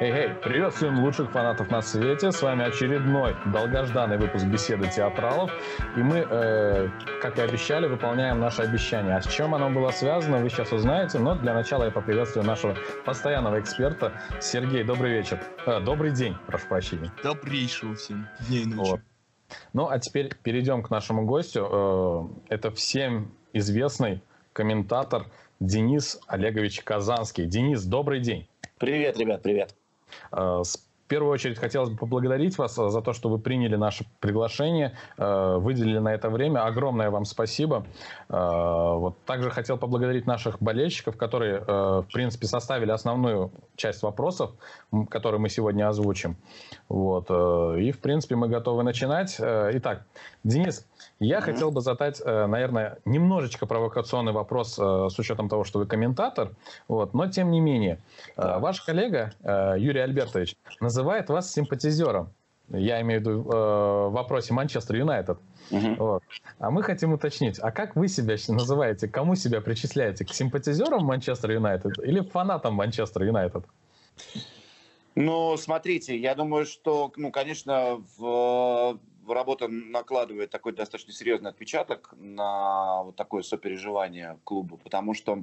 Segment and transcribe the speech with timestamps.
[0.00, 2.30] Эй, эй, приветствуем лучших фанатов на свете.
[2.30, 5.50] С вами очередной долгожданный выпуск беседы театралов.
[5.96, 6.88] И мы, э,
[7.20, 9.16] как и обещали, выполняем наше обещание.
[9.16, 11.18] А с чем оно было связано, вы сейчас узнаете.
[11.18, 14.12] Но для начала я поприветствую нашего постоянного эксперта.
[14.40, 15.40] Сергей, добрый вечер.
[15.66, 17.10] Э, добрый день, прошу прощения.
[17.24, 18.90] Добрейшего всем дней и ночи.
[18.90, 19.00] Вот.
[19.72, 22.30] Ну, а теперь перейдем к нашему гостю.
[22.48, 24.22] Э, это всем известный
[24.52, 25.26] комментатор
[25.58, 27.46] Денис Олегович Казанский.
[27.46, 28.46] Денис, добрый день.
[28.78, 29.74] Привет, ребят, привет.
[30.32, 34.04] Э, в первую очередь хотелось бы поблагодарить вас э, за то, что вы приняли наше
[34.20, 36.66] приглашение, э, выделили на это время.
[36.66, 37.86] Огромное вам спасибо.
[38.28, 39.24] Вот.
[39.24, 44.50] Также хотел поблагодарить наших болельщиков, которые, в принципе, составили основную часть вопросов,
[45.08, 46.36] которые мы сегодня озвучим.
[46.88, 47.30] Вот.
[47.30, 49.36] И, в принципе, мы готовы начинать.
[49.38, 50.04] Итак,
[50.42, 50.86] Денис,
[51.20, 51.42] я mm-hmm.
[51.42, 56.50] хотел бы задать, э, наверное, немножечко провокационный вопрос э, с учетом того, что вы комментатор,
[56.86, 57.98] вот, но тем не менее.
[58.36, 58.60] Да.
[58.60, 62.30] Ваш коллега э, Юрий Альбертович называет вас симпатизером.
[62.68, 65.38] Я имею в виду в вопросе Манчестер Юнайтед.
[65.70, 65.94] Угу.
[65.98, 66.22] Вот.
[66.58, 70.24] А мы хотим уточнить, а как вы себя называете, кому себя причисляете?
[70.24, 73.64] К симпатизерам Манчестер Юнайтед или фанатам Манчестер Юнайтед?
[75.20, 83.02] Ну, смотрите, я думаю, что, ну, конечно, в работа накладывает такой достаточно серьезный отпечаток на
[83.02, 85.42] вот такое сопереживание клубу, потому что,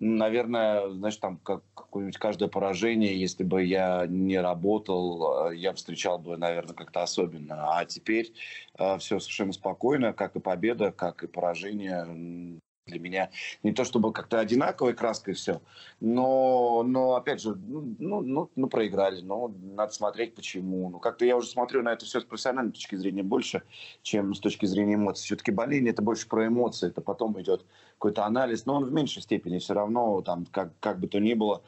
[0.00, 6.18] наверное, знаешь, там как какое-нибудь каждое поражение, если бы я не работал, э, я встречал
[6.18, 7.74] бы, наверное, как-то особенно.
[7.78, 8.34] А теперь
[8.78, 13.30] э, все совершенно спокойно, как и победа, как и поражение для меня
[13.64, 15.60] не то чтобы как-то одинаковой краской все,
[16.00, 20.88] но, но опять же, ну, ну, ну, ну, проиграли, но надо смотреть почему.
[20.88, 23.62] Ну, как-то я уже смотрю на это все с профессиональной точки зрения больше,
[24.02, 25.24] чем с точки зрения эмоций.
[25.24, 29.22] Все-таки боление это больше про эмоции, это потом идет какой-то анализ, но он в меньшей
[29.22, 31.62] степени все равно, там, как, как бы то ни было,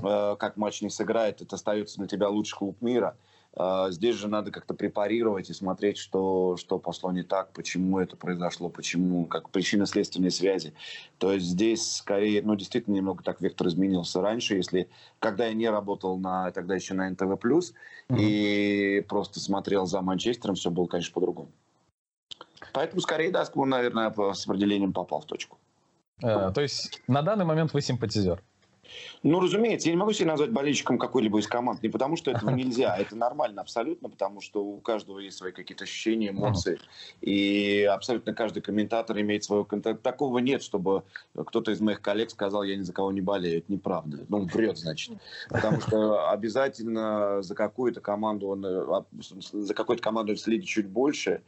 [0.00, 3.16] э, как матч не сыграет, это остается для тебя лучший клуб мира–
[3.90, 8.68] здесь же надо как-то препарировать и смотреть, что, что пошло не так, почему это произошло,
[8.68, 10.72] почему, как причинно-следственные связи.
[11.18, 15.68] То есть здесь скорее, ну, действительно немного так вектор изменился раньше, если, когда я не
[15.68, 18.18] работал на, тогда еще на НТВ+, mm-hmm.
[18.18, 21.50] и просто смотрел за Манчестером, все было, конечно, по-другому.
[22.72, 25.58] Поэтому скорее, да, наверное, с определением попал в точку.
[26.22, 28.42] Э, то есть на данный момент вы симпатизер?
[29.22, 32.50] Ну, разумеется, я не могу себя назвать болельщиком какой-либо из команд, не потому что этого
[32.50, 36.78] нельзя, это нормально абсолютно, потому что у каждого есть свои какие-то ощущения, эмоции,
[37.20, 40.02] и абсолютно каждый комментатор имеет свой контакт.
[40.02, 41.02] Такого нет, чтобы
[41.34, 44.24] кто-то из моих коллег сказал, я ни за кого не болею, это неправда.
[44.28, 45.14] Ну, он врет, значит.
[45.48, 49.04] Потому что обязательно за какую-то команду он, а,
[49.52, 51.42] за какую-то команду он следит чуть больше,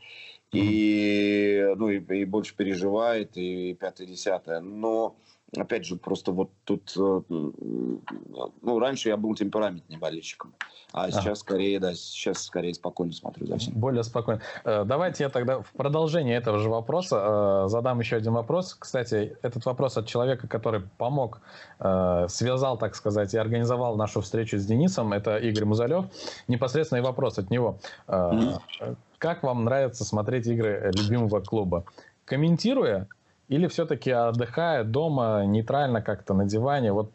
[0.52, 4.60] и, ну, и, и больше переживает, и пятое-десятое.
[4.60, 5.16] Но
[5.56, 10.54] опять же, просто вот тут, э, ну, раньше я был темпераментным болельщиком,
[10.92, 11.40] а сейчас а.
[11.40, 13.74] скорее, да, сейчас скорее спокойно смотрю за всем.
[13.74, 14.40] Более спокойно.
[14.64, 18.74] Э, давайте я тогда в продолжение этого же вопроса э, задам еще один вопрос.
[18.74, 21.40] Кстати, этот вопрос от человека, который помог,
[21.78, 26.06] связал, так сказать, и организовал нашу встречу с Денисом, это Игорь Музалев.
[26.48, 27.78] Непосредственный вопрос от него.
[28.06, 28.96] Mm-hmm.
[29.18, 31.84] Как вам нравится смотреть игры любимого клуба?
[32.24, 33.08] Комментируя
[33.52, 36.92] или все-таки отдыхая дома, нейтрально как-то на диване?
[36.92, 37.12] Вот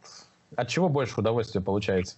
[0.56, 2.16] от чего больше удовольствия получаете?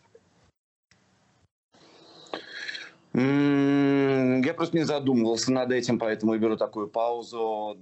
[3.13, 7.77] Я просто не задумывался над этим, поэтому и беру такую паузу.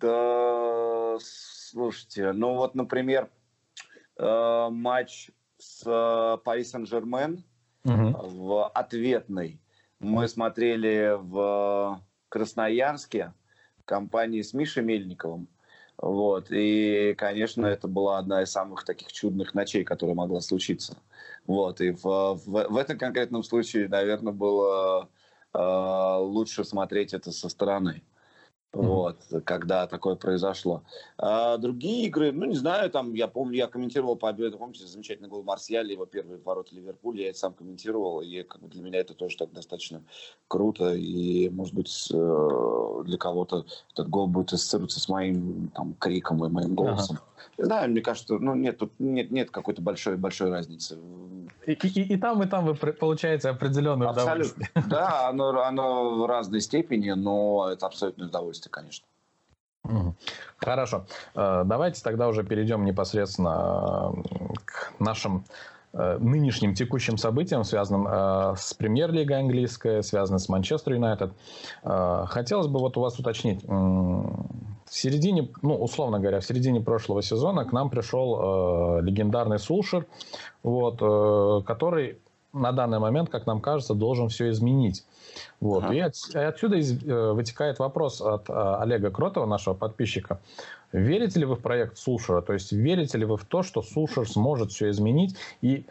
[0.00, 3.28] Да, слушайте, ну вот, например,
[4.18, 7.44] э, матч с Пари Сен-Жермен
[7.84, 8.16] угу.
[8.18, 9.60] в ответной
[10.00, 12.00] мы смотрели в
[12.30, 13.34] Красноярске
[13.76, 15.48] в компании с Мишей Мельниковым.
[15.98, 16.48] Вот.
[16.50, 20.96] И, конечно, это была одна из самых таких чудных ночей, которая могла случиться.
[21.46, 21.80] Вот.
[21.80, 25.08] И в, в, в этом конкретном случае, наверное, было
[25.54, 28.02] э, лучше смотреть это со стороны.
[28.72, 30.82] Вот, когда такое произошло.
[31.18, 35.42] А другие игры, ну, не знаю, там, я помню, я комментировал победу, помните, замечательный гол
[35.42, 39.12] Марсиаля, его первый ворот Ливерпуля, я это сам комментировал, и как бы для меня это
[39.12, 40.02] тоже так достаточно
[40.48, 46.42] круто, и, может быть, э, для кого-то этот гол будет ассоциироваться с моим там, криком
[46.44, 47.18] и моим голосом.
[47.20, 47.31] Ага.
[47.58, 50.98] Не знаю, мне кажется, ну, нет, тут нет, нет какой-то большой, большой разницы.
[51.66, 54.32] И, и, и там, и там вы получаете определенное абсолютно.
[54.32, 54.70] удовольствие.
[54.88, 59.06] Да, оно, оно в разной степени, но это абсолютное удовольствие, конечно.
[60.56, 61.06] Хорошо.
[61.34, 65.44] Э, давайте тогда уже перейдем непосредственно э, к нашим
[65.92, 68.06] э, нынешним текущим событиям, связанным
[68.56, 71.32] с премьер-лигой английской, связанным с Манчестер Юнайтед.
[71.82, 73.64] Хотелось бы вот у вас уточнить.
[74.92, 80.04] В середине, ну, условно говоря, в середине прошлого сезона к нам пришел легендарный Сулшер,
[80.62, 82.18] вот, который
[82.52, 85.04] на данный момент, как нам кажется, должен все изменить.
[85.60, 85.84] Вот.
[85.84, 85.94] Ага.
[85.94, 90.40] И, от, и отсюда из, э, вытекает вопрос от э, Олега Кротова, нашего подписчика.
[90.92, 92.42] Верите ли вы в проект Сушера?
[92.42, 95.36] То есть верите ли вы в то, что Сушер сможет все изменить?
[95.62, 95.86] И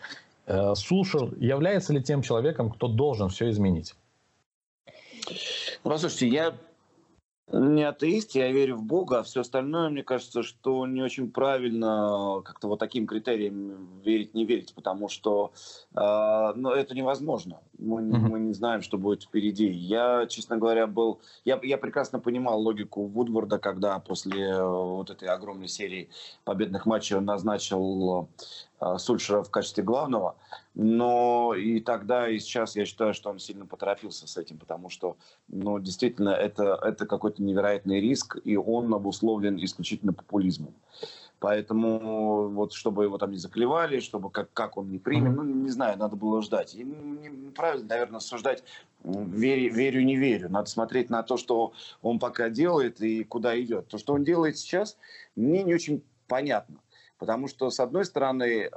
[0.45, 3.95] э, Сушер является ли тем человеком, кто должен все изменить?
[5.83, 6.53] Ну, послушайте, я
[7.53, 12.41] не атеист, я верю в Бога, а все остальное, мне кажется, что не очень правильно
[12.43, 15.51] как-то вот таким критериям верить, не верить, потому что
[15.93, 17.59] э, ну, это невозможно.
[17.77, 18.19] Мы, uh-huh.
[18.19, 19.67] мы не знаем, что будет впереди.
[19.67, 21.19] Я, честно говоря, был...
[21.45, 26.09] Я, я прекрасно понимал логику Вудворда, когда после э, вот этой огромной серии
[26.43, 28.29] победных матчей он назначил
[28.97, 30.35] Сульшера в качестве главного.
[30.73, 35.17] Но и тогда, и сейчас я считаю, что он сильно поторопился с этим, потому что,
[35.47, 40.73] ну, действительно, это, это какой-то невероятный риск, и он обусловлен исключительно популизмом.
[41.39, 45.71] Поэтому вот чтобы его там не заклевали, чтобы как, как он не принял, ну, не
[45.71, 46.75] знаю, надо было ждать.
[46.75, 48.63] И неправильно, наверное, суждать
[49.03, 50.49] верю, верю, не верю.
[50.49, 51.73] Надо смотреть на то, что
[52.03, 53.87] он пока делает и куда идет.
[53.87, 54.97] То, что он делает сейчас,
[55.35, 56.77] мне не очень понятно.
[57.21, 58.69] Потому что, с одной стороны, э,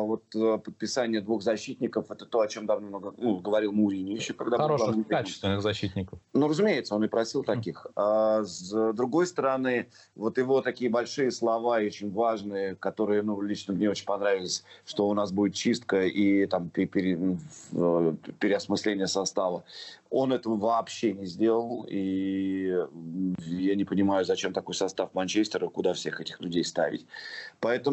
[0.00, 4.34] вот э, подписание двух защитников– это то, о чем давно много, ну, говорил Мурини еще.
[4.34, 6.18] Когда Хороших, был качественных защитников.
[6.32, 7.86] Ну, разумеется, он и просил таких.
[7.94, 13.88] А с другой стороны, вот его такие большие слова, очень важные, которые, ну, лично мне
[13.88, 17.38] очень понравились, что у нас будет чистка и там пере,
[17.70, 19.62] э, переосмысление состава.
[20.10, 22.84] Он этого вообще не сделал, и
[23.46, 27.06] я не понимаю, зачем такой состав Манчестера, куда всех этих людей ставить.
[27.60, 27.91] Поэтому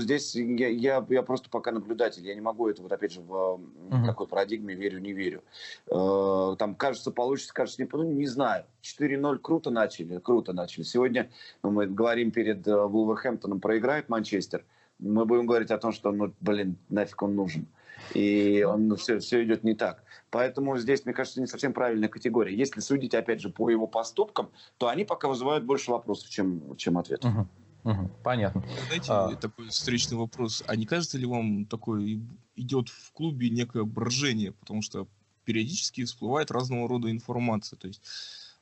[0.00, 3.60] здесь я, я, я просто пока наблюдатель, я не могу это вот опять же в
[3.90, 4.06] uh-huh.
[4.06, 5.42] такой парадигме верю, не верю.
[5.86, 8.64] Э, там кажется, получится, кажется, не, ну, не знаю.
[8.82, 10.82] 4-0 круто начали, круто начали.
[10.82, 11.30] Сегодня
[11.62, 14.64] ну, мы говорим перед э, Вулверхэмптоном, проиграет Манчестер.
[14.98, 17.66] Мы будем говорить о том, что, ну, блин, нафиг он нужен.
[18.14, 20.02] И он, ну, все, все идет не так.
[20.30, 22.54] Поэтому здесь, мне кажется, не совсем правильная категория.
[22.54, 26.98] Если судить, опять же, по его поступкам, то они пока вызывают больше вопросов, чем, чем
[26.98, 27.32] ответов.
[27.32, 27.46] Угу.
[27.84, 28.64] Угу, понятно.
[28.86, 29.34] Знаете, а...
[29.36, 30.62] такой встречный вопрос.
[30.66, 32.22] А не кажется ли вам такой
[32.56, 34.52] идет в клубе некое брожение?
[34.52, 35.08] Потому что
[35.44, 37.76] периодически всплывает разного рода информация.
[37.76, 38.00] То есть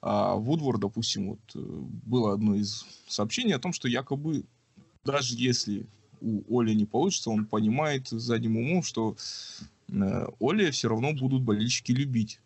[0.02, 4.44] а Вудвор, допустим, вот э, было одно из сообщений о том, что якобы
[5.04, 5.86] даже если
[6.20, 9.16] у Оли не получится, он понимает задним умом, что
[9.88, 12.40] э, Оли все равно будут болельщики любить.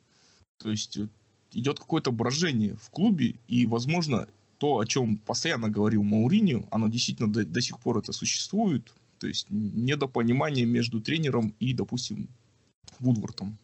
[0.59, 1.09] То есть э,
[1.53, 4.29] идет какое-то брожение в клубе, и, возможно,
[4.59, 8.93] то, о чем постоянно говорил Мауринio, оно действительно до, до сих пор это существует.
[9.19, 12.29] То есть недопонимание между тренером и, допустим,
[12.99, 13.59] Вудвортом.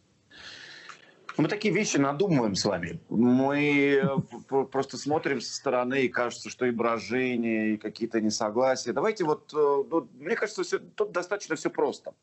[1.37, 2.99] Мы такие вещи надумываем с вами.
[3.09, 8.91] Мы э, просто смотрим со стороны, и кажется, что и брожение, и какие-то несогласия.
[8.93, 12.13] Давайте вот, э, ну, мне кажется, все, тут достаточно все просто.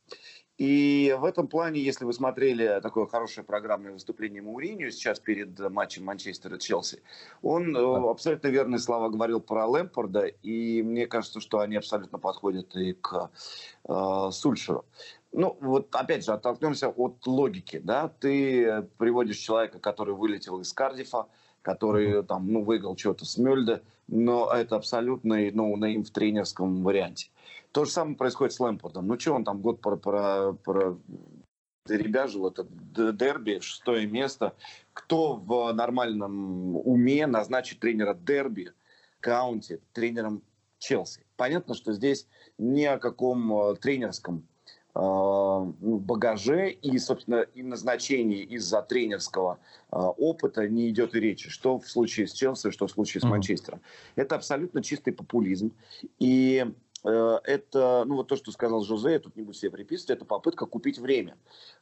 [0.58, 6.04] И в этом плане, если вы смотрели такое хорошее программное выступление Мауринio сейчас перед матчем
[6.04, 7.00] Манчестера и Челси,
[7.42, 12.74] он э, абсолютно верные слова говорил про Лэмпорда, и мне кажется, что они абсолютно подходят
[12.74, 13.30] и к
[13.88, 14.84] э, Сульшеру.
[15.30, 21.26] Ну, вот опять же, оттолкнемся от логики, да, ты приводишь человека, который вылетел из Кардифа,
[21.62, 27.28] который там, ну, выиграл что-то с Мюльде, но это абсолютный, наим в тренерском варианте.
[27.72, 29.06] То же самое происходит с Лэмпордом.
[29.06, 30.98] Ну, что он там год про, про, про
[31.86, 32.66] ребяжил, это
[33.12, 34.54] дерби, шестое место.
[34.92, 38.72] Кто в нормальном уме назначит тренера дерби,
[39.20, 40.42] каунти, тренером
[40.78, 41.24] Челси?
[41.36, 42.26] Понятно, что здесь
[42.58, 44.44] ни о каком э, тренерском
[44.98, 49.60] Э, ну, багаже и, собственно, и назначении из-за тренерского
[49.92, 51.50] э, опыта не идет и речи.
[51.50, 53.78] Что в случае с Челси, что в случае с Манчестером.
[53.78, 54.12] Mm-hmm.
[54.22, 55.72] Это абсолютно чистый популизм.
[56.18, 56.66] И
[57.04, 60.66] это, ну вот то, что сказал Жозе, я тут не буду себе приписывать, это попытка
[60.66, 61.36] купить время.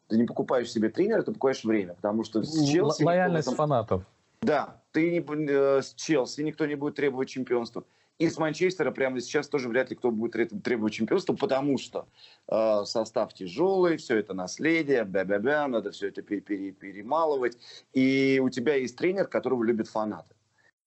[0.08, 3.02] Ты не покупаешь себе тренера, ты покупаешь время, потому что с Челси...
[3.02, 3.56] Лояльность этом...
[3.56, 4.04] фанатов.
[4.42, 7.84] Да, ты не, э, с Челси никто не будет требовать чемпионства.
[8.18, 12.06] И с Манчестера прямо сейчас тоже вряд ли кто будет требовать чемпионства, потому что
[12.48, 17.58] э, состав тяжелый, все это наследие, бя-бя-бя, надо все это пере пере перемалывать.
[17.92, 20.35] И у тебя есть тренер, которого любят фанаты.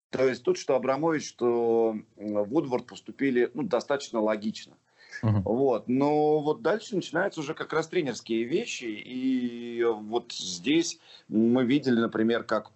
[0.09, 4.75] То есть тут что Абрамович, что Вудворд поступили ну, достаточно логично.
[5.23, 5.41] Uh-huh.
[5.43, 5.87] Вот.
[5.87, 8.85] Но вот дальше начинаются уже как раз тренерские вещи.
[8.85, 12.71] И вот здесь мы видели, например, как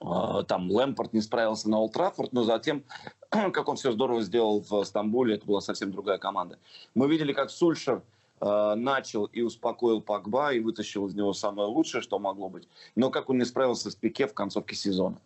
[0.00, 1.96] а, там Лэмпорт не справился на Олд
[2.32, 2.84] но затем,
[3.30, 6.58] как он все здорово сделал в Стамбуле, это была совсем другая команда.
[6.94, 8.02] Мы видели, как Сульшер
[8.40, 12.68] э, начал и успокоил Пакба и вытащил из него самое лучшее, что могло быть.
[12.96, 15.18] Но как он не справился с Пике в концовке сезона.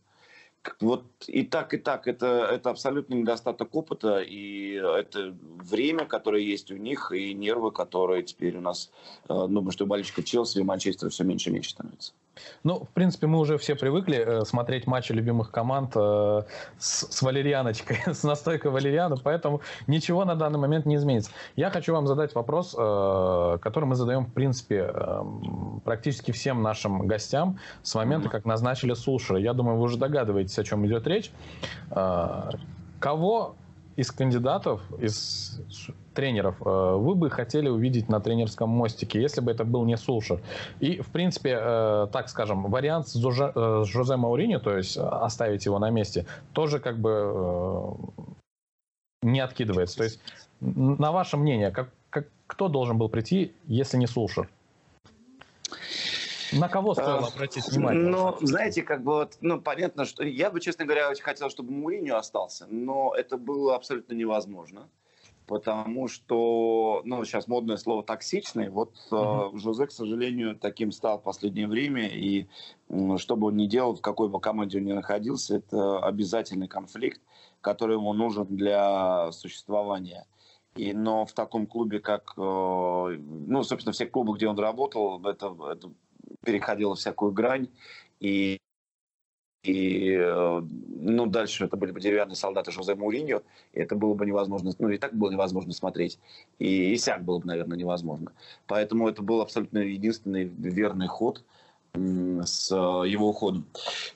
[0.81, 6.71] Вот и так, и так, это, это абсолютно недостаток опыта, и это время, которое есть
[6.71, 8.91] у них, и нервы, которые теперь у нас,
[9.29, 12.13] э, думаю, что болельщиков Челси и Манчестера все меньше и меньше становится.
[12.65, 16.43] Ну, в принципе, мы уже все привыкли э, смотреть матчи любимых команд э,
[16.79, 21.31] с, с валерьяночкой, с настойкой валерьяна, поэтому ничего на данный момент не изменится.
[21.57, 25.23] Я хочу вам задать вопрос, э, который мы задаем, в принципе, э,
[25.85, 29.39] практически всем нашим гостям с момента, как назначили Сулшера.
[29.39, 31.31] Я думаю, вы уже догадываетесь, о чем идет речь.
[31.91, 32.51] Э,
[33.01, 33.55] кого
[33.97, 35.61] из кандидатов, из
[36.19, 40.41] тренеров э, вы бы хотели увидеть на тренерском мостике, если бы это был не Сулшер?
[40.81, 45.65] И, в принципе, э, так скажем, вариант с, Жозе, э, Жозе Мауриньо, то есть оставить
[45.65, 47.95] его на месте, тоже как бы
[49.23, 49.99] не откидывается.
[49.99, 50.21] То есть,
[50.61, 54.49] на ваше мнение, как, как, кто должен был прийти, если не Сулшер?
[56.53, 58.03] На кого стоило а, обратить внимание?
[58.03, 61.71] Ну, знаете, как бы вот, ну, понятно, что я бы, честно говоря, очень хотел, чтобы
[61.71, 64.89] Муриню остался, но это было абсолютно невозможно,
[65.49, 68.69] потому что, ну, сейчас модное слово токсичный.
[68.69, 69.59] Вот uh-huh.
[69.59, 72.47] Жозе, к сожалению, таким стал в последнее время, и
[73.17, 77.21] что бы он ни делал, в какой бы команде он ни находился, это обязательный конфликт,
[77.63, 80.27] который ему нужен для существования.
[80.77, 85.57] И, но в таком клубе, как, э, ну, собственно, все клубы, где он работал, это,
[85.73, 85.91] это
[86.45, 87.69] переходила всякую грань,
[88.21, 88.61] и,
[89.63, 90.63] и э,
[91.01, 94.89] ну, дальше это были бы деревянные солдаты Жозе Муриньо, и это было бы невозможно, ну,
[94.89, 96.19] и так было невозможно смотреть,
[96.59, 98.33] и, и сяк было бы, наверное, невозможно.
[98.67, 101.43] Поэтому это был абсолютно единственный верный ход
[101.95, 103.67] с э, его уходом.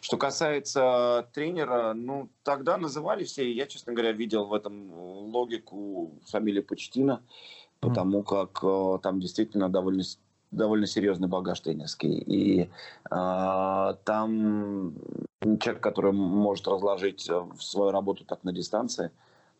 [0.00, 6.60] Что касается тренера, ну, тогда называли все, я, честно говоря, видел в этом логику фамилии
[6.60, 7.22] Почтина,
[7.80, 10.04] потому как э, там действительно довольно
[10.52, 12.18] довольно серьезный багаж тренерский.
[12.18, 12.68] И
[13.10, 14.94] э, там
[15.60, 19.10] человек, который может разложить э, свою работу так на дистанции,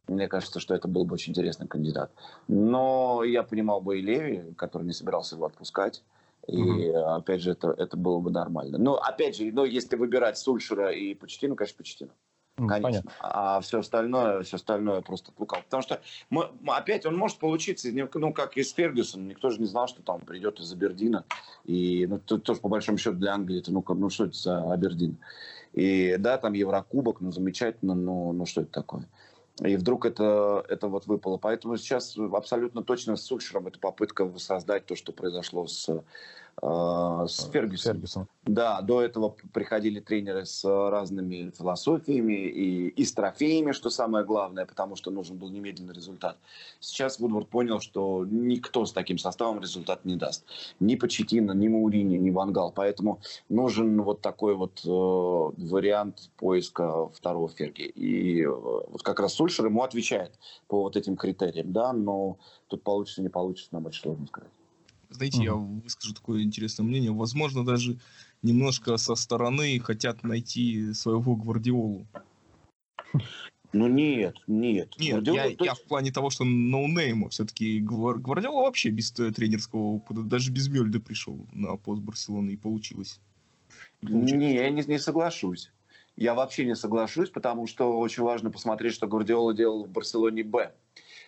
[0.09, 2.11] мне кажется, что это был бы очень интересный кандидат.
[2.49, 6.03] Но я понимал бы и Леви, который не собирался его отпускать.
[6.49, 7.17] И mm-hmm.
[7.17, 8.79] опять же, это, это было бы нормально.
[8.79, 12.11] Но опять же, но если выбирать Сульшера и Почтину, конечно, Почтину.
[12.57, 12.83] Конечно.
[12.83, 13.13] Понятно.
[13.21, 15.65] А все остальное, все остальное просто лукав.
[15.65, 19.29] Потому что мы, опять он может получиться, ну, как и с Фергюсоном.
[19.29, 21.25] Никто же не знал, что там придет из Абердина.
[21.65, 24.73] И ну, то, тоже, по большому счету, для Англии, это, ну, ну, что это за
[24.73, 25.17] Абердин?
[25.73, 29.09] И да, там Еврокубок, ну, замечательно, но ну, что это такое?
[29.61, 31.37] И вдруг это, это вот выпало.
[31.37, 36.03] Поэтому сейчас абсолютно точно с Сульшером это попытка воссоздать то, что произошло с
[36.61, 37.95] с Фергюсом.
[37.95, 38.29] Фергюсом.
[38.45, 44.67] Да, до этого приходили тренеры с разными философиями и, и с трофеями, что самое главное,
[44.67, 46.39] потому что нужен был немедленный результат.
[46.81, 50.45] Сейчас Вудворд понял, что никто с таким составом результат не даст.
[50.81, 52.73] Ни Почетина, ни Маурини, ни Вангал.
[52.73, 57.83] Поэтому нужен вот такой вот э, вариант поиска второго Ферги.
[57.83, 60.33] И э, вот как раз Сульшер ему отвечает
[60.69, 61.73] по вот этим критериям.
[61.73, 64.51] Да, но тут получится, не получится, нам очень сложно сказать.
[65.13, 65.45] Знаете, mm-hmm.
[65.45, 67.13] я выскажу такое интересное мнение.
[67.13, 67.99] Возможно, даже
[68.43, 72.07] немножко со стороны хотят найти своего Гвардиолу.
[73.73, 74.95] Ну нет, нет.
[74.99, 75.65] Нет, я, точно...
[75.65, 77.31] я в плане того, что ноунейма.
[77.31, 83.21] Все-таки Гвардиола вообще без тренерского опыта, даже без Мельда пришел на пост Барселоны и получилось.
[84.03, 85.71] Не, я не, не соглашусь.
[86.17, 90.75] Я вообще не соглашусь, потому что очень важно посмотреть, что Гвардиола делал в Барселоне Б.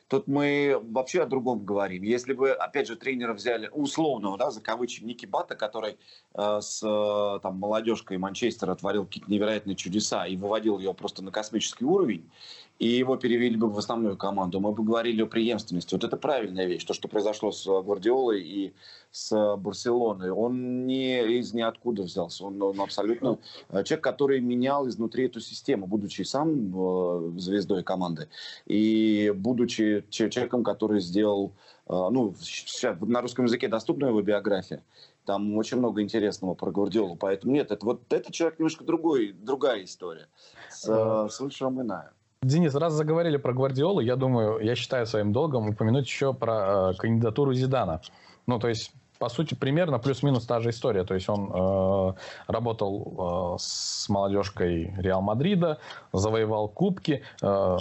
[0.08, 2.02] Тут мы вообще о другом говорим.
[2.02, 5.96] Если бы, опять же, тренера взяли условного, да, за кавычки, Ники Бата, который
[6.34, 11.30] э, с э, там, молодежкой Манчестера творил какие-то невероятные чудеса и выводил ее просто на
[11.30, 12.30] космический уровень,
[12.78, 15.94] и его перевели бы в основную команду, мы бы говорили о преемственности.
[15.94, 18.74] Вот это правильная вещь, то, что произошло с Гвардиолой и
[19.12, 20.30] с Барселоной.
[20.30, 23.38] Он не из ниоткуда взялся, он, он абсолютно
[23.70, 28.28] э, человек, который менял изнутри эту систему, будучи сам э, звездой команды
[28.66, 31.52] и будучи человеком, который сделал,
[31.86, 34.82] э, ну, сейчас на русском языке доступна его биография,
[35.26, 39.84] там очень много интересного про Гвардиолу, поэтому нет, это вот этот человек немножко другой, другая
[39.84, 40.26] история,
[40.68, 42.12] с, с Ульшером иная.
[42.44, 46.94] Денис, раз заговорили про Гвардиолу, я думаю, я считаю своим долгом упомянуть еще про э,
[46.94, 48.02] кандидатуру Зидана.
[48.46, 51.04] Ну, то есть, по сути, примерно плюс-минус та же история.
[51.04, 52.12] То есть он э,
[52.46, 55.78] работал э, с молодежкой Реал Мадрида,
[56.12, 57.22] завоевал кубки.
[57.40, 57.78] Э,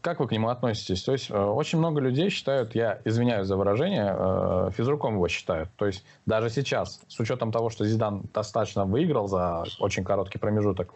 [0.00, 1.02] как вы к нему относитесь?
[1.02, 5.68] То есть э, очень много людей считают, я извиняюсь за выражение, э, физруком его считают.
[5.76, 10.94] То есть даже сейчас, с учетом того, что Зидан достаточно выиграл за очень короткий промежуток,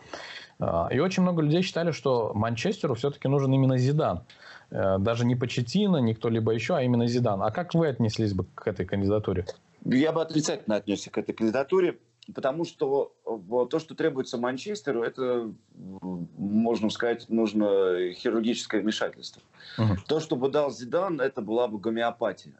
[0.59, 4.25] и очень много людей считали, что Манчестеру все-таки нужен именно Зидан.
[4.71, 7.43] Э, даже не Почетина, не кто-либо еще, а именно Зидан.
[7.43, 9.47] А как вы отнеслись бы к этой кандидатуре?
[9.85, 11.99] Я бы отрицательно отнесся к этой кандидатуре.
[12.35, 13.13] потому что
[13.71, 19.43] то, что требуется Манчестеру, это, можно сказать, нужно хирургическое вмешательство.
[19.79, 19.97] Угу.
[20.09, 22.55] То, что бы дал Зидан, это была бы гомеопатия.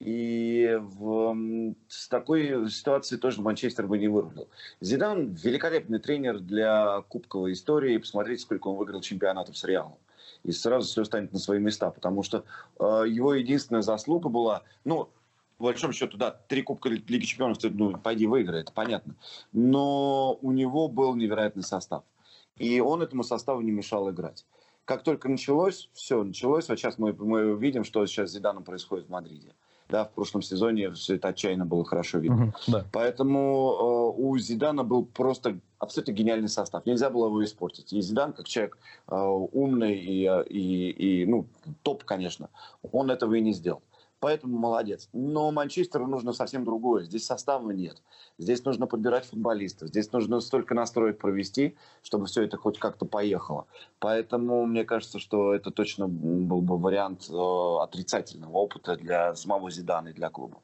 [0.00, 4.48] И в, с такой ситуации тоже Манчестер бы не вырвал.
[4.80, 7.98] Зидан великолепный тренер для кубковой истории.
[7.98, 9.98] Посмотрите, сколько он выиграл чемпионатов с Реалом.
[10.42, 12.44] И сразу все станет на свои места, потому что
[12.78, 15.10] э, его единственная заслуга была, ну,
[15.58, 19.14] по большому счету, да, три Кубка Лиги Чемпионов, ты, ну, пойди выиграй, это понятно.
[19.52, 22.04] Но у него был невероятный состав.
[22.56, 24.46] И он этому составу не мешал играть.
[24.86, 26.70] Как только началось, все началось.
[26.70, 29.54] Вот сейчас мы, мы видим, что сейчас с Зиданом происходит в Мадриде.
[29.90, 32.44] Да, в прошлом сезоне все это отчаянно было хорошо видно.
[32.44, 32.84] Угу, да.
[32.92, 36.86] Поэтому э, у Зидана был просто абсолютно гениальный состав.
[36.86, 37.92] Нельзя было его испортить.
[37.92, 38.78] И Зидан, как человек
[39.08, 41.46] э, умный и, э, и, и ну,
[41.82, 42.48] топ, конечно,
[42.92, 43.82] он этого и не сделал.
[44.20, 45.08] Поэтому молодец.
[45.14, 47.04] Но Манчестеру нужно совсем другое.
[47.04, 48.02] Здесь состава нет.
[48.36, 49.88] Здесь нужно подбирать футболистов.
[49.88, 53.66] Здесь нужно столько настроек провести, чтобы все это хоть как-то поехало.
[53.98, 60.08] Поэтому мне кажется, что это точно был бы вариант э, отрицательного опыта для самого Зидана
[60.08, 60.60] и для клуба.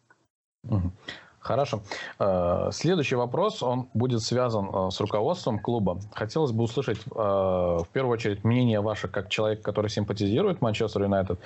[1.47, 1.81] Хорошо.
[2.19, 6.01] Э, следующий вопрос, он будет связан э, с руководством клуба.
[6.13, 11.39] Хотелось бы услышать э, в первую очередь мнение ваше как человек, который симпатизирует Манчестер Юнайтед,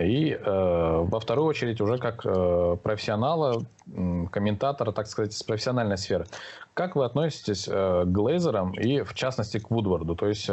[0.00, 2.22] и во вторую очередь уже как
[2.82, 3.62] профессионала,
[4.30, 6.26] комментатора, так сказать, из профессиональной сферы.
[6.72, 10.14] Как вы относитесь к Глейзерам и в частности к Вудварду?
[10.14, 10.48] То есть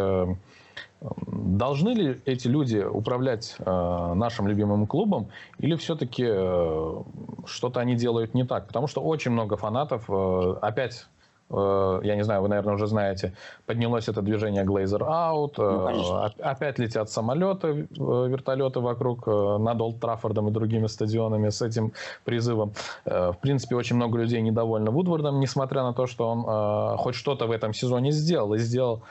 [1.01, 7.01] Должны ли эти люди управлять э, нашим любимым клубом, или все-таки э,
[7.45, 8.67] что-то они делают не так?
[8.67, 11.07] Потому что очень много фанатов э, опять
[11.51, 13.33] я не знаю, вы, наверное, уже знаете,
[13.65, 19.99] поднялось это движение Glazer Out, ну, э, опять летят самолеты, э, вертолеты вокруг над Олд
[19.99, 21.91] Траффордом и другими стадионами с этим
[22.23, 22.73] призывом.
[23.05, 27.51] В принципе, очень много людей недовольны Вудвардом, несмотря на то, что он хоть что-то в
[27.51, 29.01] этом сезоне сделал, и сделал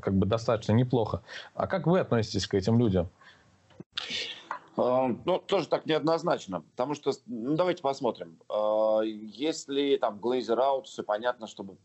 [0.00, 1.20] как бы достаточно неплохо.
[1.54, 3.08] А как вы относитесь к этим людям?
[4.78, 8.38] Ну, тоже так неоднозначно, потому что, ну, давайте посмотрим.
[9.02, 11.76] Если там Глейзер аут, все понятно, чтобы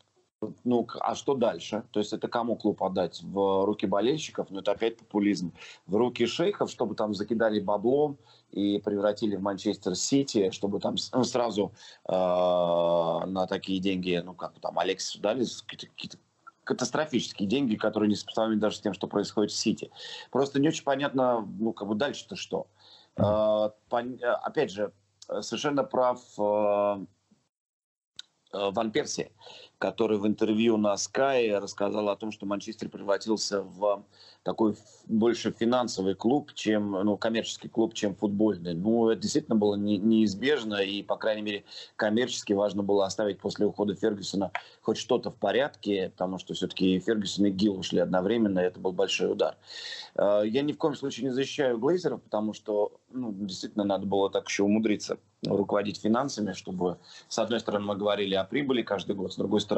[0.63, 1.83] ну, а что дальше?
[1.91, 3.21] То есть это кому клуб отдать?
[3.23, 4.47] В руки болельщиков?
[4.49, 5.53] Ну, это опять популизм.
[5.87, 8.17] В руки шейхов, чтобы там закидали баблом
[8.51, 11.71] и превратили в Манчестер Сити, чтобы там ну, сразу
[12.07, 16.17] э, на такие деньги, ну, как там, Алексису дали какие-то
[16.63, 19.91] катастрофические деньги, которые не сопоставимы даже с тем, что происходит в Сити.
[20.31, 22.67] Просто не очень понятно, ну, как бы дальше-то что.
[24.43, 24.91] Опять же,
[25.41, 27.05] совершенно прав э,
[28.53, 29.31] э, Ван Перси,
[29.83, 34.05] который в интервью на Sky рассказал о том, что Манчестер превратился в
[34.43, 38.75] такой больше финансовый клуб, чем ну, коммерческий клуб, чем футбольный.
[38.75, 41.63] Ну, это действительно было не, неизбежно, и, по крайней мере,
[41.97, 47.47] коммерчески важно было оставить после ухода Фергюсона хоть что-то в порядке, потому что все-таки Фергюсон
[47.47, 49.57] и Гилл ушли одновременно, и это был большой удар.
[50.15, 54.29] Э, я ни в коем случае не защищаю Глейзеров, потому что ну, действительно надо было
[54.29, 59.33] так еще умудриться руководить финансами, чтобы, с одной стороны, мы говорили о прибыли каждый год,
[59.33, 59.72] с другой стороны,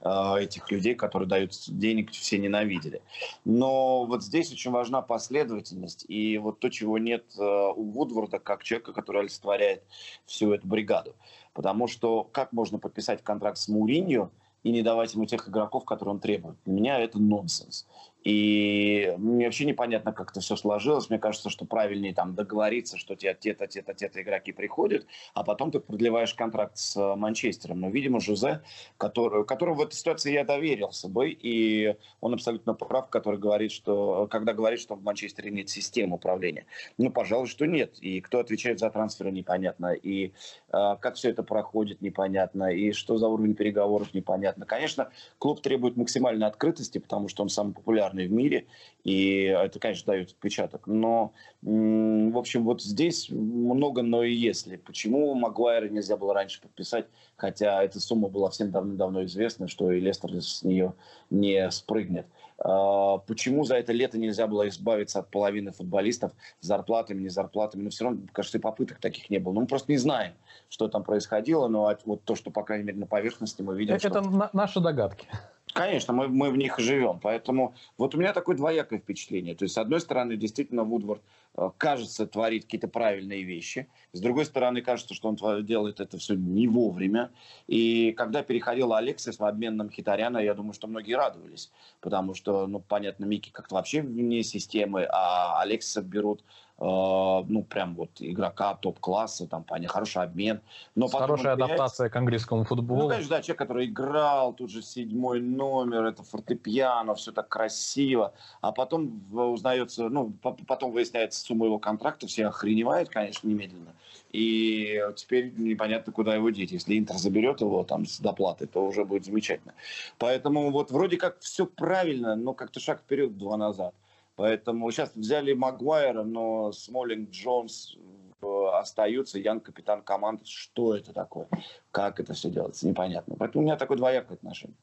[0.00, 3.02] э, этих людей, которые дают денег, все ненавидели.
[3.44, 8.62] Но вот здесь очень важна последовательность, и вот то, чего нет э, у Вудворда, как
[8.62, 9.82] человека, который олицетворяет
[10.26, 11.14] всю эту бригаду.
[11.54, 14.30] Потому что как можно подписать контракт с Муринью
[14.62, 16.56] и не давать ему тех игроков, которые он требует?
[16.64, 17.86] Для меня это нонсенс.
[18.24, 21.10] И мне вообще непонятно, как это все сложилось.
[21.10, 25.70] Мне кажется, что правильнее там договориться, что тебе те-то, те-то, те-то игроки приходят, а потом
[25.70, 27.80] ты продлеваешь контракт с э, Манчестером.
[27.80, 28.62] Но, видимо, Жузе,
[28.96, 34.28] который, которому в этой ситуации я доверился бы, и он абсолютно прав, который говорит, что,
[34.30, 36.66] когда говорит, что в Манчестере нет системы управления.
[36.98, 37.98] Ну, пожалуй, что нет.
[38.00, 39.92] И кто отвечает за трансферы, непонятно.
[39.94, 40.32] И
[40.72, 42.72] э, как все это проходит, непонятно.
[42.72, 44.64] И что за уровень переговоров, непонятно.
[44.64, 48.66] Конечно, клуб требует максимальной открытости, потому что он самый популярный популярный в мире,
[49.04, 50.86] и это, конечно, дает отпечаток.
[50.86, 54.76] Но, в общем, вот здесь много но и если.
[54.76, 60.00] Почему Магуайра нельзя было раньше подписать, хотя эта сумма была всем давно-давно известна, что и
[60.00, 60.94] Лестер с нее
[61.30, 62.26] не спрыгнет.
[62.58, 67.82] А, почему за это лето нельзя было избавиться от половины футболистов зарплатами, не зарплатами?
[67.82, 69.52] Но все равно, кажется, и попыток таких не было.
[69.52, 70.34] Ну, мы просто не знаем,
[70.68, 73.96] что там происходило, но вот то, что, по крайней мере, на поверхности мы видим...
[73.96, 74.50] Это что...
[74.52, 75.26] наши догадки.
[75.72, 77.18] Конечно, мы, мы в них живем.
[77.20, 79.54] Поэтому вот у меня такое двоякое впечатление.
[79.54, 81.22] То есть, с одной стороны, действительно, Вудворд,
[81.56, 83.88] э, кажется, творит какие-то правильные вещи.
[84.12, 87.30] С другой стороны, кажется, что он делает это все не вовремя.
[87.68, 91.72] И когда переходил Алексис в обмен на Мхитаряна, я думаю, что многие радовались.
[92.00, 96.44] Потому что, ну, понятно, Микки как-то вообще вне системы, а Алексиса берут
[96.82, 100.60] ну, прям вот игрока топ-класса, там, они хороший обмен.
[100.96, 103.02] Но Хорошая адаптация к английскому футболу.
[103.02, 108.34] Ну, конечно, да, человек, который играл, тут же седьмой номер, это фортепиано, все так красиво.
[108.60, 110.32] А потом узнается, ну,
[110.66, 113.94] потом выясняется сумма его контракта, все охреневают, конечно, немедленно.
[114.32, 116.72] И теперь непонятно, куда его деть.
[116.72, 119.74] Если Интер заберет его там с доплатой, то уже будет замечательно.
[120.18, 123.94] Поэтому вот вроде как все правильно, но как-то шаг вперед, два назад.
[124.36, 127.96] Поэтому сейчас взяли Магуайра, но Смолинг, Джонс
[128.40, 130.44] э, остаются, Ян капитан команды.
[130.46, 131.48] Что это такое?
[131.90, 132.88] Как это все делается?
[132.88, 133.36] Непонятно.
[133.38, 134.76] Поэтому у меня такое двоякое отношение.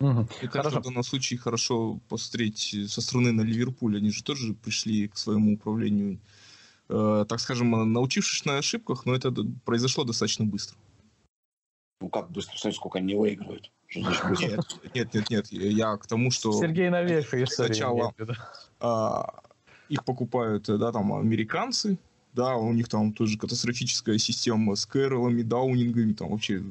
[0.00, 0.28] Угу.
[0.50, 3.96] Кажется, в данном случае хорошо посмотреть со стороны на Ливерпуль.
[3.96, 6.20] Они же тоже пришли к своему управлению,
[6.88, 9.32] э, так скажем, научившись на ошибках, но это
[9.64, 10.76] произошло достаточно быстро.
[12.00, 12.56] Ну как быстро?
[12.58, 13.70] Смотри, сколько они выигрывают.
[13.94, 15.52] Нет, нет, нет, нет.
[15.52, 16.52] Я к тому, что...
[16.52, 18.12] Сергей Новейший Сначала
[18.80, 19.40] а,
[19.88, 21.98] их покупают, да, там, американцы,
[22.34, 26.62] да, у них там тоже катастрофическая система с Кэролами, Даунингами, там вообще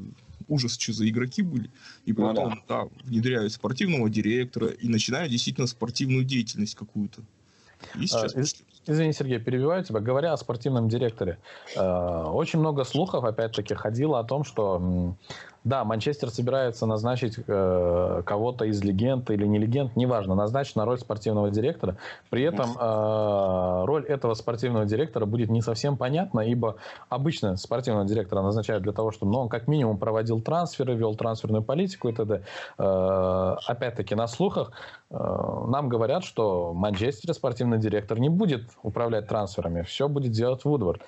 [0.48, 1.72] ужас, что за игроки были.
[2.06, 2.84] И ну потом, ну, да.
[2.84, 7.22] да, внедряют спортивного директора и начинают действительно спортивную деятельность какую-то.
[7.96, 8.42] И сейчас а,
[8.88, 10.00] Извини, Сергей, перебиваю тебя.
[10.00, 11.38] Говоря о спортивном директоре,
[11.76, 15.16] э, очень много слухов, опять-таки, ходило о том, что
[15.66, 21.00] да, Манчестер собирается назначить э, кого-то из легенд или не легенд, неважно, назначить на роль
[21.00, 21.98] спортивного директора.
[22.30, 26.76] При этом э, роль этого спортивного директора будет не совсем понятна, ибо
[27.10, 31.64] обычно спортивного директора назначают для того, чтобы ну, он как минимум проводил трансферы, вел трансферную
[31.64, 32.44] политику и т.д.
[32.78, 34.72] Э, опять-таки на слухах
[35.10, 41.02] э, нам говорят, что Манчестер спортивный директор не будет управлять трансферами, все будет делать Вудвард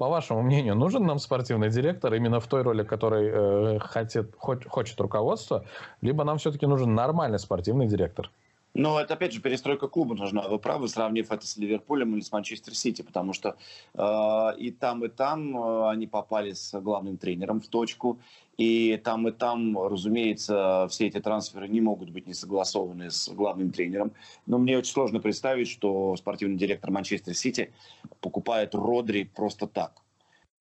[0.00, 4.98] по вашему мнению, нужен нам спортивный директор именно в той роли, которой э, хотит, хочет,
[4.98, 5.66] руководство,
[6.00, 8.30] либо нам все-таки нужен нормальный спортивный директор?
[8.74, 10.46] Но это опять же перестройка клуба нужна.
[10.48, 13.56] Вы правы, сравнив это с Ливерпулем или с Манчестер Сити, потому что
[13.94, 18.20] э, и там, и там э, они попали с главным тренером в точку,
[18.58, 23.72] и там, и там, разумеется, все эти трансферы не могут быть не согласованы с главным
[23.72, 24.12] тренером.
[24.46, 27.72] Но мне очень сложно представить, что спортивный директор Манчестер Сити
[28.20, 30.02] покупает Родри просто так.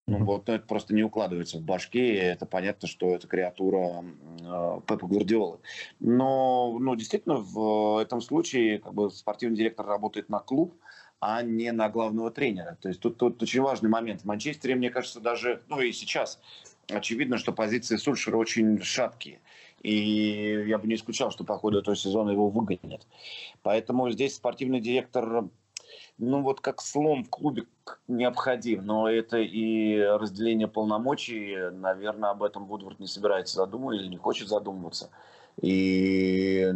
[0.09, 4.03] Ну, вот ну, это просто не укладывается в башке, и это понятно, что это креатура
[4.41, 5.59] э, Пепа Гвардиолы.
[5.99, 10.75] Но, ну, действительно, в этом случае как бы спортивный директор работает на клуб,
[11.19, 12.77] а не на главного тренера.
[12.81, 14.21] То есть тут, тут очень важный момент.
[14.21, 16.39] В Манчестере, мне кажется, даже, ну и сейчас,
[16.89, 19.39] очевидно, что позиции Сульшера очень шаткие.
[19.81, 23.07] И я бы не исключал, что по ходу этого сезона его выгонят.
[23.61, 25.45] Поэтому здесь спортивный директор
[26.19, 27.63] ну вот как слом в клубе
[28.07, 34.17] необходим, но это и разделение полномочий, наверное, об этом Вудворд не собирается задумываться или не
[34.17, 35.09] хочет задумываться.
[35.61, 36.69] И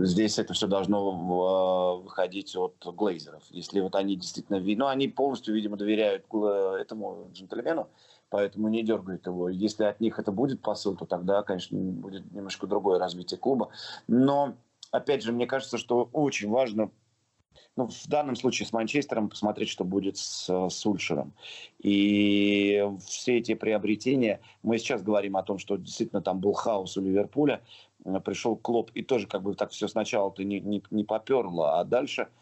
[0.00, 3.44] здесь это все должно выходить от глейзеров.
[3.50, 7.88] Если вот они действительно, ну они полностью, видимо, доверяют этому джентльмену,
[8.28, 9.48] поэтому не дергают его.
[9.48, 13.68] Если от них это будет посыл, то тогда, конечно, будет немножко другое развитие клуба.
[14.08, 14.54] Но,
[14.90, 16.90] опять же, мне кажется, что очень важно
[17.76, 21.32] ну, в данном случае с Манчестером посмотреть, что будет с, с Ульшером.
[21.78, 27.02] И все эти приобретения, мы сейчас говорим о том, что действительно там был хаос у
[27.02, 27.62] Ливерпуля,
[28.24, 32.28] пришел Клоп, и тоже как бы так все сначала-то не, не, не поперло, а дальше–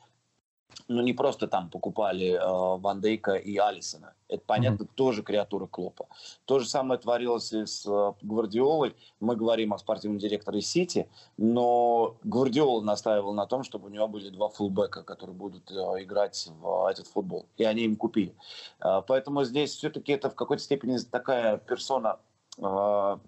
[0.89, 4.15] ну, не просто там покупали э, Ван Дейка и Алисона.
[4.29, 4.95] Это, понятно, mm-hmm.
[4.95, 6.07] тоже креатура Клопа.
[6.45, 8.95] То же самое творилось и с э, Гвардиолой.
[9.21, 14.31] Мы говорим о спортивном директоре Сити, но Гвардиола настаивал на том, чтобы у него были
[14.31, 17.47] два фулбека, которые будут э, играть в э, этот футбол.
[17.57, 18.35] И они им купили.
[18.81, 22.19] Э, поэтому здесь все-таки это в какой-то степени такая персона
[22.59, 23.19] э,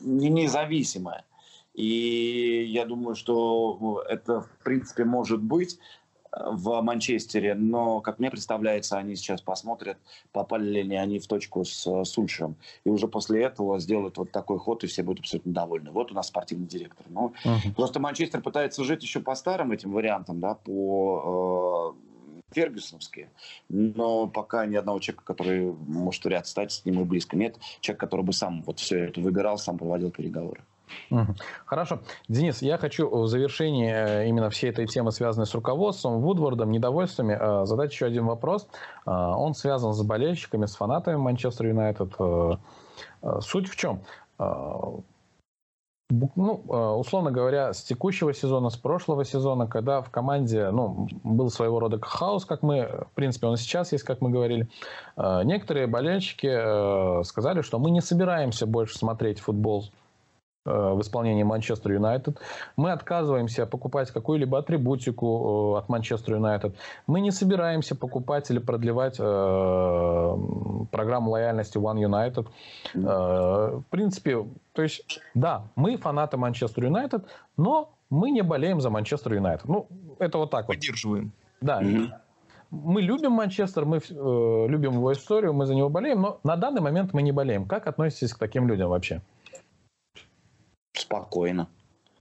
[0.00, 1.24] независимая.
[1.74, 5.78] И я думаю, что это, в принципе, может быть
[6.32, 9.98] в Манчестере, но, как мне представляется, они сейчас посмотрят,
[10.32, 12.56] попали ли они в точку с Сульшером.
[12.84, 15.90] И уже после этого сделают вот такой ход, и все будут абсолютно довольны.
[15.90, 17.06] Вот у нас спортивный директор.
[17.08, 17.74] Ну, uh-huh.
[17.74, 23.30] Просто Манчестер пытается жить еще по старым этим вариантам, да, по э, фергюсоновски.
[23.68, 27.56] Но пока ни одного человека, который может в ряд стать с ним и близко нет.
[27.80, 30.62] Человек, который бы сам вот все это выбирал, сам проводил переговоры.
[31.64, 32.00] Хорошо.
[32.28, 37.36] Денис, я хочу в завершении э, именно всей этой темы, связанной с руководством, Вудвордом, недовольствами,
[37.38, 38.68] э, задать еще один вопрос.
[39.06, 42.14] Э, он связан с болельщиками, с фанатами Манчестер Юнайтед.
[43.40, 44.02] Суть в чем?
[46.10, 46.54] Ну,
[46.98, 51.98] условно говоря, с текущего сезона, с прошлого сезона, когда в команде ну, был своего рода
[52.00, 54.68] хаос, как мы, в принципе, он сейчас есть, как мы говорили,
[55.16, 59.90] некоторые болельщики сказали, что мы не собираемся больше смотреть футбол
[60.68, 62.38] в исполнении Манчестер Юнайтед.
[62.76, 66.74] Мы отказываемся покупать какую-либо атрибутику э, от Манчестер Юнайтед.
[67.06, 70.36] Мы не собираемся покупать или продлевать э,
[70.90, 72.46] программу лояльности One United.
[72.94, 77.24] Э, в принципе, то есть, да, мы фанаты Манчестер Юнайтед,
[77.56, 79.68] но мы не болеем за Манчестер Юнайтед.
[79.68, 79.86] Ну,
[80.18, 81.24] это вот так Поддерживаем.
[81.24, 81.32] вот.
[81.60, 81.82] Да.
[81.82, 82.08] Mm-hmm.
[82.70, 86.82] Мы любим Манчестер, мы э, любим его историю, мы за него болеем, но на данный
[86.82, 87.64] момент мы не болеем.
[87.64, 89.22] Как относитесь к таким людям вообще?
[90.98, 91.68] Спокойно.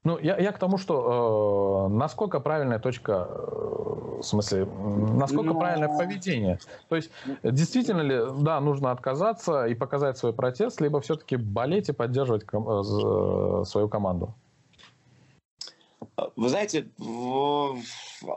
[0.03, 5.59] Ну, я, я к тому, что э, насколько правильная точка, э, в смысле, насколько Но...
[5.59, 6.59] правильное поведение.
[6.87, 7.11] То есть,
[7.43, 12.69] действительно ли, да, нужно отказаться и показать свой протест, либо все-таки болеть и поддерживать ком-
[12.69, 14.33] э, свою команду?
[16.35, 16.87] Вы знаете,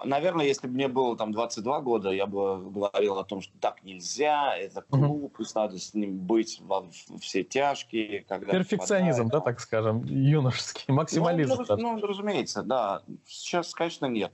[0.04, 3.82] наверное, если бы мне было там 22 года, я бы говорил о том, что так
[3.84, 6.86] нельзя, это клуб, пусть надо с ним быть во
[7.20, 8.24] все тяжкие.
[8.28, 11.64] Когда Перфекционизм, да, так скажем, юношеский, ну, максимализм.
[11.68, 13.02] Ну, ну, разумеется, да.
[13.26, 14.32] Сейчас, конечно, нет.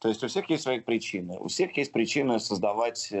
[0.00, 1.38] То есть у всех есть свои причины.
[1.38, 3.16] У всех есть причины создавать э,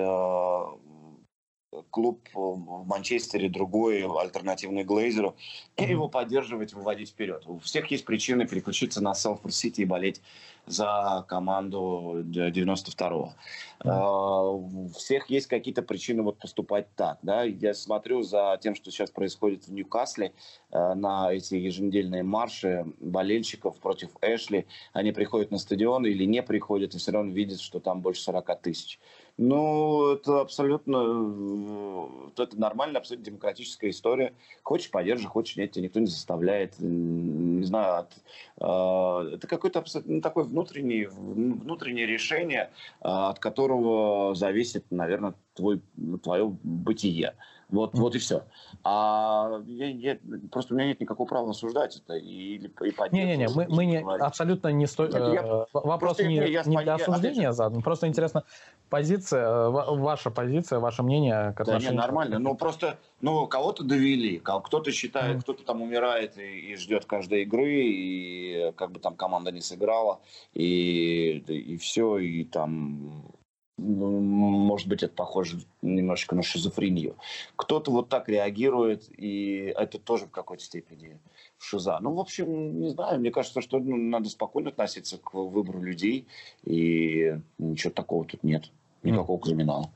[1.90, 5.36] клуб в Манчестере, другой альтернативный Глейзеру,
[5.76, 7.44] и его поддерживать, выводить вперед.
[7.46, 10.20] У всех есть причины переключиться на Селфорд Сити и болеть
[10.66, 13.32] за команду 92-го.
[13.80, 17.18] А, у всех есть какие-то причины вот поступать так.
[17.22, 17.44] Да?
[17.44, 20.32] Я смотрю за тем, что сейчас происходит в Ньюкасле,
[20.70, 24.66] э, на эти еженедельные марши болельщиков против Эшли.
[24.92, 28.60] Они приходят на стадион или не приходят, и все равно видят, что там больше 40
[28.60, 28.98] тысяч.
[29.42, 30.98] Ну, это абсолютно,
[32.36, 34.34] э, это нормальная, абсолютно демократическая история.
[34.62, 36.74] Хочешь, поддержи, хочешь, нет, тебя никто не заставляет.
[36.78, 38.12] Не знаю, от,
[38.58, 42.68] э, это какое-то абсолютно ну, такое внутреннее, внутреннее решение,
[43.00, 45.80] э, от которого зависит, наверное, твой,
[46.22, 47.34] твое бытие.
[47.70, 48.44] Вот, вот и все.
[48.82, 50.18] А я, я,
[50.50, 52.70] просто у меня нет никакого права осуждать это и, и
[53.12, 55.14] Не-не-не, мы, мы не, абсолютно не стоит.
[55.14, 57.82] Э, вопрос не, я, я, не для осуждения я, задан.
[57.82, 58.44] Просто интересно,
[58.88, 61.88] позиция, э, ваша позиция, ваше мнение к отношению...
[61.88, 62.38] Да, не, нормально.
[62.38, 65.40] Ну, просто, ну, кого-то довели, кто-то считает, mm.
[65.42, 70.20] кто-то там умирает и, и ждет каждой игры, и как бы там команда не сыграла,
[70.54, 73.24] и, и все, и там
[73.80, 77.16] может быть, это похоже немножечко на шизофрению.
[77.56, 81.18] Кто-то вот так реагирует, и это тоже в какой-то степени
[81.58, 81.98] шиза.
[82.00, 86.26] Ну, в общем, не знаю, мне кажется, что ну, надо спокойно относиться к выбору людей,
[86.64, 88.70] и ничего такого тут нет,
[89.02, 89.90] никакого криминала.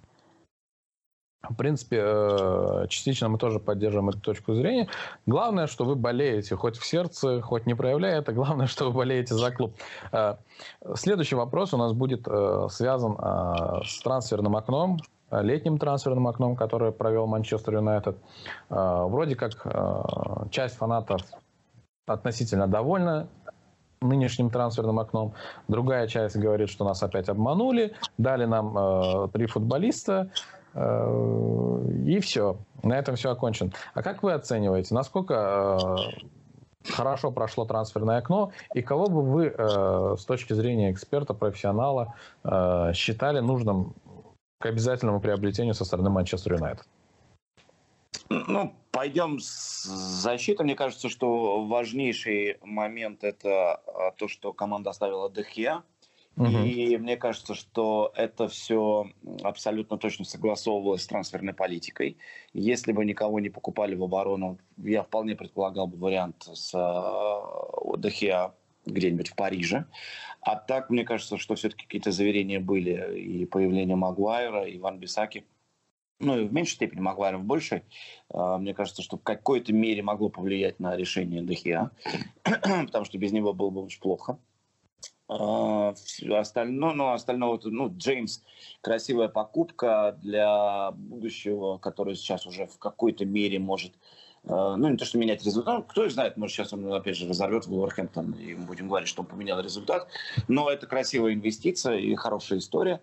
[1.48, 4.88] В принципе, э, частично мы тоже поддерживаем эту точку зрения.
[5.26, 9.34] Главное, что вы болеете, хоть в сердце, хоть не проявляя это, главное, что вы болеете
[9.34, 9.74] за клуб.
[10.12, 10.36] Э,
[10.94, 13.16] следующий вопрос у нас будет э, связан
[13.84, 14.98] с трансферным окном,
[15.30, 18.16] летним трансферным окном, которое провел Манчестер Юнайтед.
[18.68, 21.22] Вроде как часть фанатов
[22.06, 23.28] относительно довольна
[24.04, 25.34] нынешним трансферным окном.
[25.68, 30.30] Другая часть говорит, что нас опять обманули, дали нам э, три футболиста,
[30.76, 32.56] и все.
[32.82, 33.70] На этом все окончено.
[33.94, 35.78] А как вы оцениваете, насколько
[36.84, 42.14] э, хорошо прошло трансферное окно, и кого бы вы э, с точки зрения эксперта, профессионала
[42.92, 43.94] считали нужным
[44.58, 46.86] к обязательному приобретению со стороны Манчестер Юнайтед?
[48.28, 50.64] Ну, пойдем с защиты.
[50.64, 53.80] Мне кажется, что важнейший момент это
[54.16, 55.82] то, что команда оставила Дехе.
[56.36, 59.08] И мне кажется, что это все
[59.42, 62.16] абсолютно точно согласовывалось с трансферной политикой.
[62.52, 68.52] Если бы никого не покупали в оборону, я вполне предполагал бы вариант с э, Дехеа
[68.84, 69.86] где-нибудь в Париже.
[70.40, 75.46] А так, мне кажется, что все-таки какие-то заверения были и появление Магуайра, и Ван Бисаки.
[76.20, 77.84] Ну, и в меньшей степени Магуайра, в большей.
[78.32, 81.92] Э, мне кажется, что в какой-то мере могло повлиять на решение Дехеа,
[82.42, 84.36] потому что без него было бы очень плохо.
[85.26, 85.94] А,
[86.32, 88.42] остальное, ну, остальное, ну, Джеймс,
[88.82, 93.94] красивая покупка для будущего, который сейчас уже в какой-то мере может,
[94.46, 97.26] а, ну, не то, что менять результат, ну, кто знает, может, сейчас он, опять же,
[97.26, 100.08] разорвет Вулверхэмптон, и мы будем говорить, что он поменял результат,
[100.46, 103.00] но это красивая инвестиция и хорошая история,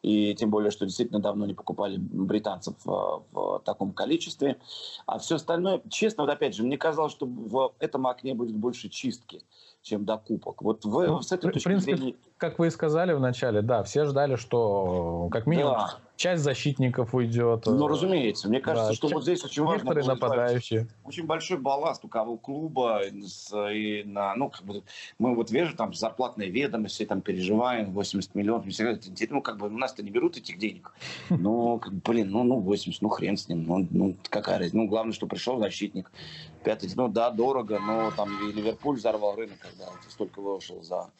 [0.00, 4.58] и тем более, что действительно давно не покупали британцев в, в таком количестве.
[5.06, 8.90] А все остальное, честно, вот опять же, мне казалось, что в этом окне будет больше
[8.90, 9.42] чистки
[9.84, 10.62] чем докупок.
[10.62, 12.14] Вот вы, ну, с этой в принципе, зрения...
[12.38, 15.98] как вы и сказали в начале, да, все ждали, что как минимум да.
[16.16, 17.66] Часть защитников уйдет.
[17.66, 18.48] Ну, разумеется.
[18.48, 19.84] Мне кажется, да, что вот здесь очень важно...
[19.84, 20.86] Некоторые нападающие.
[21.04, 23.02] Очень большой балласт у кого клуба.
[23.04, 24.82] И на, ну, как бы,
[25.18, 28.66] мы вот вижу, там, зарплатные ведомости, там, переживаем, 80 миллионов.
[29.30, 30.92] Ну, как бы, у нас-то не берут этих денег.
[31.30, 33.64] Ну, как, блин, ну, ну, 80, ну, хрен с ним.
[33.64, 34.76] Ну, ну какая разница.
[34.76, 36.10] Ну, главное, что пришел защитник.
[36.62, 41.10] Пятый, ну, да, дорого, но там и Ливерпуль взорвал рынок, когда столько вышел за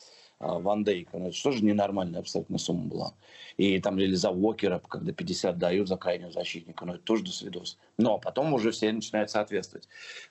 [0.46, 1.18] Ван Дейка.
[1.18, 3.14] Ну, это что же ненормальная абсолютно сумма была.
[3.56, 7.30] И там или за Уокера, когда 50 дают за крайнего защитника, ну это тоже до
[7.30, 7.78] свидос.
[7.98, 9.88] Но потом уже все начинают соответствовать.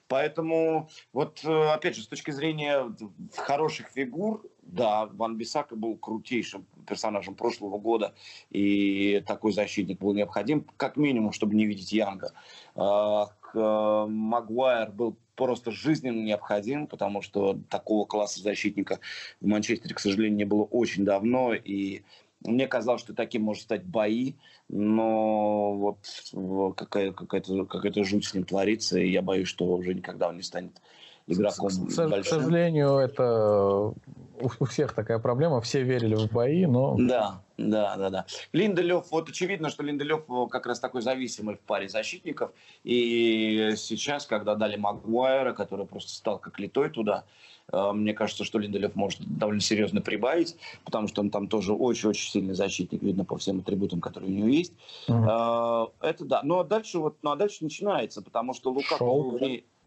[0.08, 2.94] Поэтому вот, э, опять же, с точки зрения
[3.36, 8.14] хороших фигур, да, Ван Бисака был крутейшим персонажем прошлого года,
[8.50, 12.32] и такой защитник был необходим, как минимум, чтобы не видеть Янга.
[12.74, 19.00] А, э, Магуайр был просто жизненно необходим, потому что такого класса защитника
[19.40, 22.02] в Манчестере, к сожалению, не было очень давно, и
[22.40, 24.34] мне казалось, что таким может стать бои,
[24.68, 30.28] но вот какая-то какая какая жуть с ним творится, и я боюсь, что уже никогда
[30.28, 30.80] он не станет
[31.26, 32.22] игроком к, большим.
[32.22, 33.94] К сожалению, это
[34.40, 35.60] у всех такая проблема.
[35.60, 36.96] Все верили в бои, но...
[36.98, 38.26] Да, да, да, да.
[38.52, 42.50] Линделев, вот очевидно, что Линделев как раз такой зависимый в паре защитников.
[42.82, 47.24] И сейчас, когда дали Магуайра, который просто стал как литой туда,
[47.72, 52.30] э, мне кажется, что Линделев может довольно серьезно прибавить, потому что он там тоже очень-очень
[52.30, 54.72] сильный защитник, видно по всем атрибутам, которые у него есть.
[55.08, 55.92] Mm-hmm.
[56.00, 56.40] Это да.
[56.42, 59.38] Ну а дальше вот, ну а дальше начинается, потому что Лукаку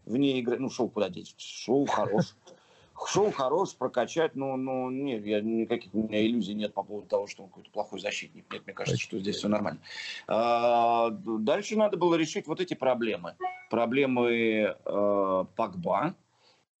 [0.08, 2.34] вне игры, ну, шоу куда деть, шоу хорош.
[3.06, 7.28] Шоу хорош, прокачать, но, но нет, я, никаких у меня иллюзий нет по поводу того,
[7.28, 8.52] что он какой-то плохой защитник.
[8.52, 9.80] Нет, мне кажется, что здесь все нормально.
[10.26, 13.36] А, дальше надо было решить вот эти проблемы.
[13.70, 16.16] Проблемы э, Пакба,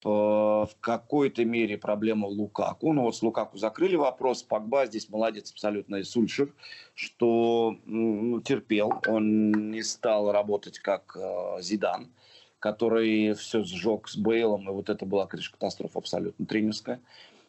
[0.02, 2.92] в какой-то мере проблема Лукаку.
[2.92, 4.42] Ну вот с Лукаку закрыли вопрос.
[4.42, 6.52] Пакба здесь молодец абсолютно и Сульшер,
[6.94, 8.92] что ну, терпел.
[9.08, 12.10] Он не стал работать как э, Зидан
[12.58, 17.00] который все сжег с Бейлом, и вот это была, конечно, катастрофа абсолютно тренерская.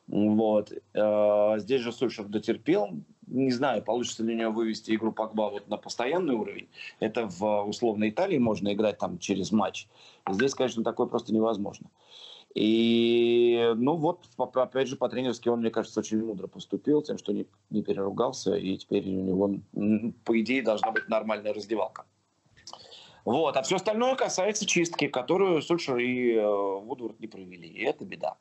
[0.07, 0.71] Вот.
[0.93, 2.89] Э, здесь же Сульшер дотерпел.
[3.27, 6.67] Не знаю, получится ли у него вывести игру Погба вот на постоянный уровень.
[6.99, 9.87] Это в условной Италии можно играть там через матч.
[10.27, 11.91] Здесь, конечно, такое просто невозможно.
[12.55, 17.45] И, ну вот, опять же, по-тренерски он, мне кажется, очень мудро поступил, тем, что не,
[17.69, 19.59] не переругался, и теперь у него,
[20.25, 22.05] по идее, должна быть нормальная раздевалка.
[23.25, 23.57] Вот.
[23.57, 27.67] А все остальное касается чистки, которую Сульшер и э, Вудворд не провели.
[27.67, 28.35] И это беда.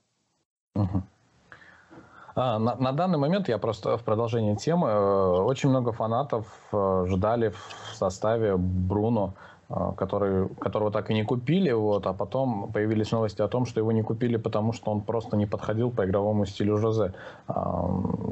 [2.38, 7.06] А, на, на данный момент, я просто в продолжении темы, э, очень много фанатов э,
[7.08, 9.34] ждали в составе Бруно,
[9.68, 13.80] э, который, которого так и не купили, вот, а потом появились новости о том, что
[13.80, 17.12] его не купили, потому что он просто не подходил по игровому стилю Жозе.
[17.48, 17.54] Э,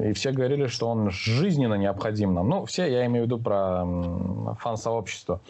[0.05, 2.47] и все говорили, что он жизненно необходим нам.
[2.47, 3.85] Ну, все, я имею в виду про
[4.59, 5.41] фан-сообщество.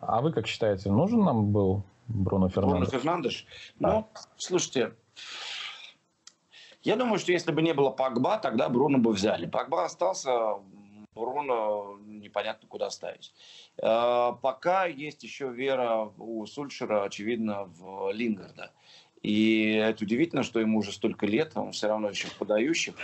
[0.00, 2.88] А вы как считаете, нужен нам был Бруно Фернандеш?
[2.88, 3.46] Бруно Фернандеш?
[3.78, 3.92] Да.
[3.92, 4.94] Ну, слушайте,
[6.82, 9.46] я думаю, что если бы не было Пакба, тогда Бруно бы взяли.
[9.46, 10.54] Пакба остался,
[11.14, 13.34] Бруно непонятно куда ставить.
[13.82, 18.70] Э, пока есть еще вера у Сульшера, очевидно, в Лингарда.
[19.22, 22.94] И это удивительно, что ему уже столько лет, он все равно еще подающих.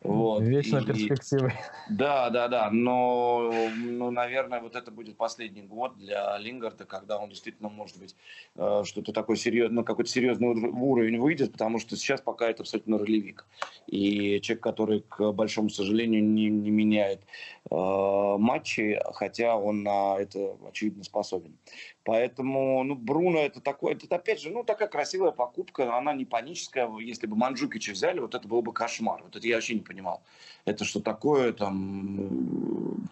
[0.00, 0.42] Вот.
[0.42, 1.52] Вечно перспективы.
[1.90, 2.70] Да, да, да.
[2.70, 8.14] Но, ну, наверное, вот это будет последний год для Лингарда, когда он действительно, может быть,
[8.56, 12.96] э, что-то такое серьезное, ну, какой-то серьезный уровень выйдет, потому что сейчас пока это абсолютно
[12.96, 13.44] ролевик.
[13.86, 17.20] И человек, который, к большому сожалению, не, не меняет
[17.70, 21.56] матчи, хотя он на это, очевидно, способен.
[22.04, 26.88] Поэтому, ну, Бруно это такое, это опять же, ну, такая красивая покупка, она не паническая.
[26.98, 29.22] Если бы Манджукича взяли, вот это было бы кошмар.
[29.22, 30.22] Вот это я вообще не понимал.
[30.64, 33.08] Это что такое, там,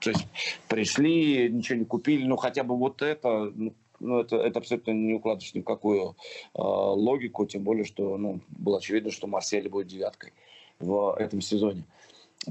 [0.00, 0.26] то есть
[0.68, 5.14] пришли, ничего не купили, ну, хотя бы вот это, ну, ну, это, это абсолютно не
[5.14, 9.86] укладывается ни в какую э, логику, тем более, что ну, было очевидно, что Марсель будет
[9.86, 10.32] девяткой
[10.78, 11.84] в этом сезоне.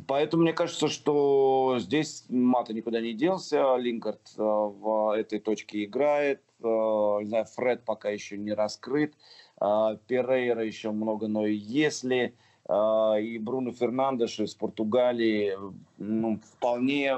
[0.08, 6.41] Поэтому мне кажется, что здесь Мата никуда не делся, Линкард э, в этой точке играет,
[6.62, 9.13] э, не знаю, Фред пока еще не раскрыт,
[9.62, 12.34] э, Перейра еще много, но если
[12.65, 15.58] и Бруно Фернандеш из Португалии,
[15.97, 17.17] ну, вполне,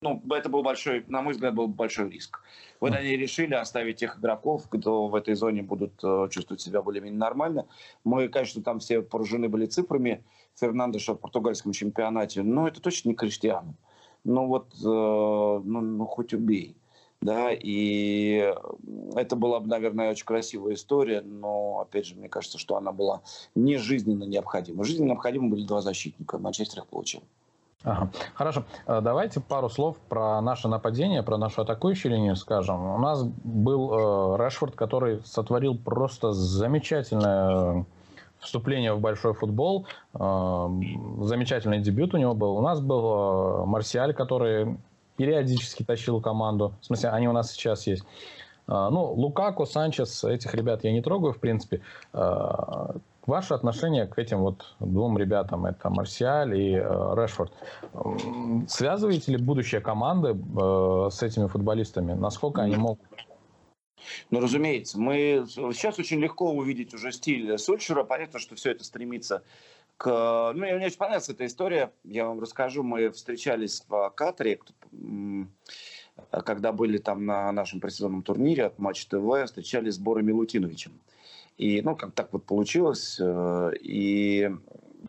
[0.00, 2.40] ну, это был большой, на мой взгляд, был большой риск.
[2.80, 7.66] Вот они решили оставить тех игроков, кто в этой зоне будут чувствовать себя более-менее нормально.
[8.04, 10.22] Мы, конечно, там все поражены были цифрами,
[10.54, 13.74] Фернандеша в португальском чемпионате, но это точно не Криштиану.
[14.24, 16.76] Ну вот, э, ну, ну хоть убей.
[17.20, 18.54] Да, и
[19.16, 23.22] это была бы, наверное, очень красивая история, но, опять же, мне кажется, что она была
[23.56, 24.84] не жизненно необходима.
[24.84, 26.38] Жизненно необходимы были два защитника.
[26.38, 27.22] Манчестер их получил.
[27.84, 28.10] Ага.
[28.34, 28.64] Хорошо.
[28.86, 32.84] Э, давайте пару слов про наше нападение, про нашу атакующую линию скажем.
[32.84, 37.86] У нас был э, Решфорд, который сотворил просто замечательное
[38.40, 39.86] вступление в большой футбол.
[40.14, 40.68] Э,
[41.20, 42.56] замечательный дебют у него был.
[42.56, 44.76] У нас был э, Марсиаль, который
[45.16, 46.74] периодически тащил команду.
[46.80, 48.02] В смысле, они у нас сейчас есть.
[48.66, 51.80] Э, ну, Лукаку, Санчес, этих ребят я не трогаю, в принципе.
[52.12, 52.90] Э,
[53.28, 57.52] Ваше отношение к этим вот двум ребятам, это Марсиаль и э, Решфорд,
[58.66, 62.14] связываете ли будущее команды э, с этими футболистами?
[62.14, 63.02] Насколько они могут?
[64.30, 68.02] Ну, разумеется, мы сейчас очень легко увидеть уже стиль Сульшера.
[68.02, 69.42] Понятно, что все это стремится
[69.98, 70.52] к...
[70.54, 71.92] Ну, мне очень понравилась эта история.
[72.04, 72.82] Я вам расскажу.
[72.82, 74.58] Мы встречались в Катаре,
[76.30, 80.92] когда были там на нашем предсезонном турнире от Матч ТВ, встречались с Борой Милутиновичем.
[81.58, 83.18] И, ну, как так вот получилось.
[83.20, 84.50] Э, и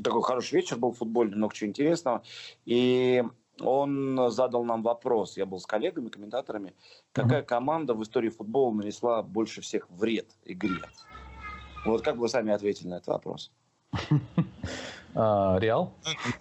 [0.03, 2.23] такой хороший вечер был футбольный, много чего интересного.
[2.65, 3.23] И
[3.59, 6.73] он задал нам вопрос, я был с коллегами, комментаторами,
[7.11, 10.81] какая команда в истории футбола нанесла больше всех вред игре?
[11.85, 13.51] Вот как вы сами ответили на этот вопрос?
[15.15, 15.91] А, Реал?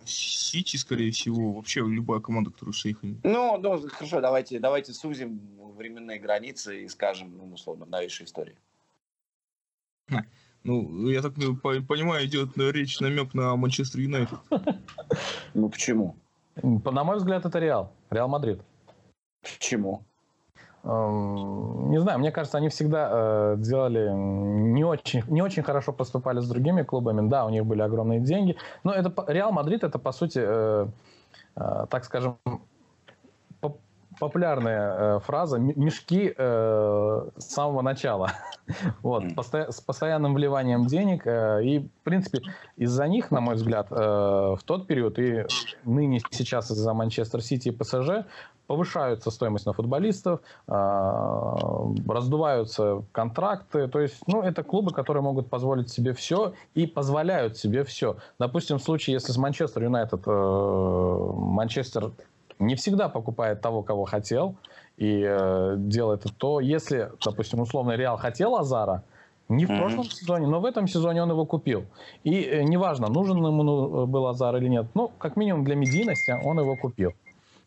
[0.04, 3.18] Сити, скорее всего, вообще любая команда, которая с шейхами.
[3.24, 5.40] Ну, ну, хорошо, давайте, давайте сузим
[5.74, 8.56] временные границы и скажем, ну, условно, новейшей истории.
[10.64, 14.38] Ну, я так понимаю, идет речь, намек на Манчестер Юнайтед.
[15.54, 16.16] Ну, почему?
[16.62, 17.92] На мой взгляд, это Реал.
[18.10, 18.60] Реал Мадрид.
[19.40, 20.02] Почему?
[20.84, 26.40] Эм, не знаю, мне кажется, они всегда э, делали не очень, не очень хорошо поступали
[26.40, 27.28] с другими клубами.
[27.28, 28.56] Да, у них были огромные деньги.
[28.84, 30.86] Но это Реал Мадрид это по сути, э,
[31.56, 32.38] э, так скажем,
[34.18, 38.32] популярная э, фраза «мешки э, с самого начала».
[39.02, 41.26] вот, посто- с постоянным вливанием денег.
[41.26, 42.40] Э, и, в принципе,
[42.76, 45.44] из-за них, на мой взгляд, э, в тот период и
[45.84, 48.26] ныне сейчас из-за Манчестер Сити и ПСЖ
[48.68, 50.72] повышаются стоимость на футболистов, э,
[52.06, 53.88] раздуваются контракты.
[53.88, 58.16] То есть, ну, это клубы, которые могут позволить себе все и позволяют себе все.
[58.38, 62.12] Допустим, в случае, если с Манчестер Юнайтед э, Манчестер
[62.58, 64.56] не всегда покупает того, кого хотел,
[64.96, 69.04] и э, делает это, то если, допустим, условно Реал хотел Азара,
[69.48, 69.78] не в mm-hmm.
[69.78, 71.86] прошлом сезоне, но в этом сезоне он его купил.
[72.24, 76.34] И э, неважно, нужен ему ну, был Азар или нет, ну, как минимум для медийности
[76.44, 77.12] он его купил.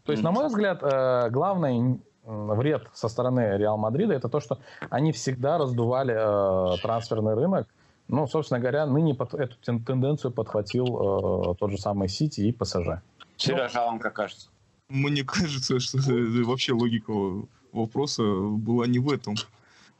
[0.05, 0.25] То есть, mm-hmm.
[0.25, 5.57] на мой взгляд, э, главный вред со стороны Реал Мадрида это то, что они всегда
[5.57, 7.67] раздували э, трансферный рынок.
[8.07, 13.01] Ну, собственно говоря, ныне под, эту тенденцию подхватил э, тот же самый Сити и ПСЖ.
[13.37, 14.49] Сережа, ну, а вам как кажется?
[14.91, 15.97] Мне кажется, что
[16.43, 17.13] вообще логика
[17.71, 19.35] вопроса была не в этом.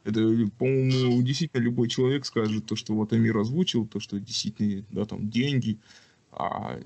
[0.04, 0.20] Это,
[0.58, 5.30] по-моему, действительно любой человек скажет то, что вот Амир озвучил, то, что действительно, да, там
[5.30, 5.78] деньги.
[6.32, 6.78] А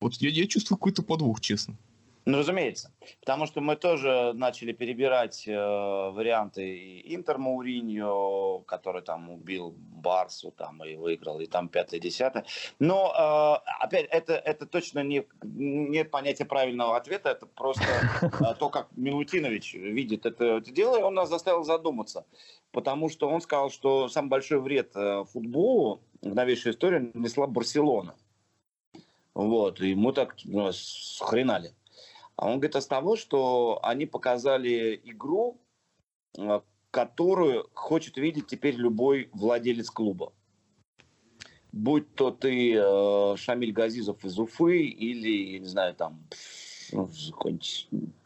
[0.00, 1.76] вот я, я чувствую какой-то подвох, честно.
[2.24, 2.92] Ну, разумеется.
[3.20, 10.52] Потому что мы тоже начали перебирать э, варианты и Интер Мауриньо, который там убил Барсу
[10.52, 12.44] там и выиграл, и там пятое-десятое.
[12.78, 17.84] Но, э, опять, это, это точно не, нет понятия правильного ответа, это просто
[18.22, 22.24] э, то, как Милутинович видит это, это дело, и он нас заставил задуматься.
[22.70, 28.14] Потому что он сказал, что самый большой вред э, футболу в новейшей истории нанесла Барселона.
[29.34, 31.72] Вот, и мы так ну, схренали.
[32.36, 35.60] А он говорит, а того, что они показали игру,
[36.38, 36.60] э,
[36.90, 40.32] которую хочет видеть теперь любой владелец клуба.
[41.72, 46.22] Будь то ты э, Шамиль Газизов из Уфы или, я не знаю, там
[46.92, 47.08] ну,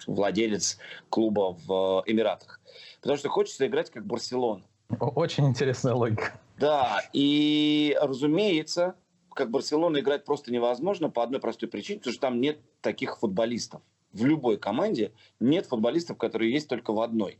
[0.06, 0.78] владелец
[1.10, 2.60] клуба в э, Эмиратах.
[3.00, 4.64] Потому что хочется играть как Барселона.
[4.98, 6.40] Очень интересная логика.
[6.58, 8.96] Да, и разумеется,
[9.32, 13.82] как Барселона играть просто невозможно по одной простой причине, потому что там нет таких футболистов
[14.16, 17.38] в любой команде нет футболистов, которые есть только в одной.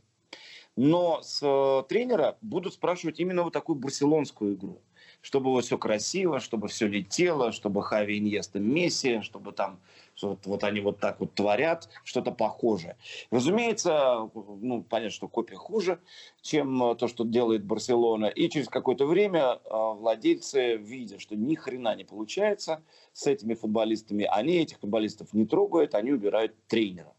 [0.75, 4.81] Но с э, тренера будут спрашивать именно вот такую барселонскую игру
[5.21, 9.79] чтобы вот все красиво, чтобы все летело, чтобы Хави Иньеста Месси, чтобы там
[10.21, 12.97] вот, вот они вот так вот творят, что-то похожее.
[13.31, 15.99] Разумеется, ну, понятно, что копия хуже,
[16.41, 18.25] чем э, то, что делает Барселона.
[18.25, 22.81] И через какое-то время э, владельцы, видя, что ни хрена не получается
[23.13, 27.13] с этими футболистами, они этих футболистов не трогают, они убирают тренера.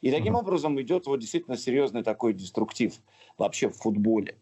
[0.00, 2.94] И таким образом идет вот действительно серьезный такой деструктив
[3.36, 4.36] вообще в футболе.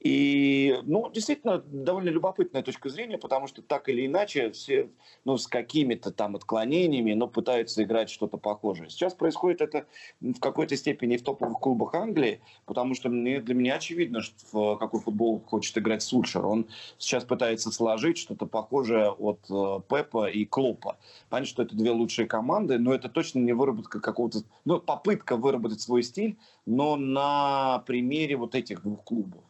[0.00, 4.90] И, ну, действительно, довольно любопытная точка зрения, потому что так или иначе все,
[5.24, 8.90] ну, с какими-то там отклонениями, но пытаются играть что-то похожее.
[8.90, 9.86] Сейчас происходит это
[10.20, 14.76] в какой-то степени в топовых клубах Англии, потому что мне, для меня очевидно, что в
[14.76, 16.46] какой футбол хочет играть Сульшер.
[16.46, 20.96] Он сейчас пытается сложить что-то похожее от э, Пепа и Клопа.
[21.28, 25.80] Понятно, что это две лучшие команды, но это точно не выработка какого-то, ну, попытка выработать
[25.80, 26.36] свой стиль,
[26.66, 29.42] но на примере вот этих двух клубов.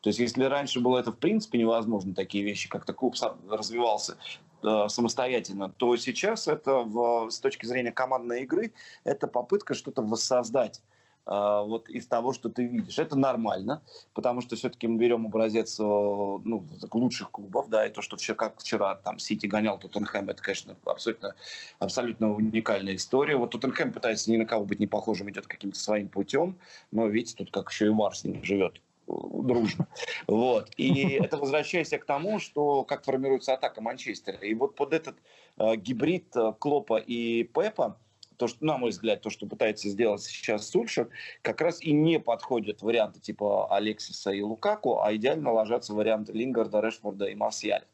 [0.00, 3.16] То есть если раньше было это в принципе невозможно, такие вещи, как-то клуб
[3.48, 4.16] развивался
[4.62, 8.72] э, самостоятельно, то сейчас это в, с точки зрения командной игры,
[9.04, 10.82] это попытка что-то воссоздать
[11.26, 12.98] э, вот из того, что ты видишь.
[12.98, 13.82] Это нормально,
[14.14, 18.36] потому что все-таки мы берем образец э, ну, лучших клубов, да, и то, что вчера,
[18.36, 21.34] как вчера там Сити гонял Тоттенхэм, это, конечно, абсолютно,
[21.78, 23.36] абсолютно уникальная история.
[23.36, 26.58] Вот Тоттенхэм пытается ни на кого быть не похожим, идет каким-то своим путем,
[26.92, 29.86] но видите, тут как еще и Вар с живет дружно.
[30.26, 30.70] Вот.
[30.76, 34.38] И это возвращаясь к тому, что как формируется атака Манчестера.
[34.38, 35.16] И вот под этот
[35.58, 37.98] э, гибрид э, Клопа и Пепа,
[38.36, 41.08] то, что, на мой взгляд, то, что пытается сделать сейчас Сульшер,
[41.42, 46.80] как раз и не подходят варианты типа Алексиса и Лукаку, а идеально ложатся варианты Лингарда,
[46.80, 47.86] Решфорда и Марсиаля.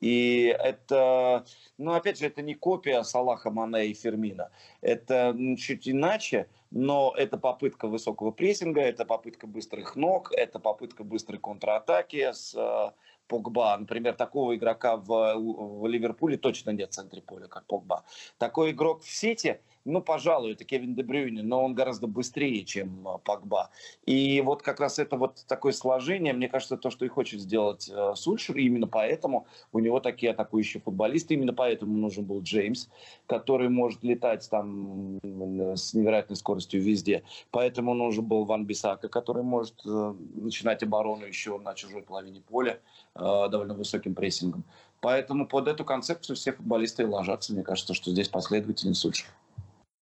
[0.00, 1.44] И это,
[1.76, 4.50] ну, опять же, это не копия Салаха, Мане и Фермина.
[4.80, 11.38] Это чуть иначе, но это попытка высокого прессинга, это попытка быстрых ног, это попытка быстрой
[11.38, 12.92] контратаки с э,
[13.26, 13.76] Погба.
[13.76, 18.04] Например, такого игрока в, в Ливерпуле точно нет в центре поля, как Погба.
[18.38, 23.18] Такой игрок в Сити ну, пожалуй, это Кевин Дебрюйне, но он гораздо быстрее, чем а,
[23.18, 23.70] Погба.
[24.06, 27.90] И вот как раз это вот такое сложение, мне кажется, то, что и хочет сделать
[27.92, 32.88] э, Сульшер, и именно поэтому у него такие атакующие футболисты, именно поэтому нужен был Джеймс,
[33.26, 37.22] который может летать там с невероятной скоростью везде.
[37.50, 42.80] Поэтому нужен был Ван Бисака, который может э, начинать оборону еще на чужой половине поля
[43.14, 44.64] э, довольно высоким прессингом.
[45.00, 47.52] Поэтому под эту концепцию все футболисты и ложатся.
[47.52, 49.28] Мне кажется, что здесь последовательный Сульшер.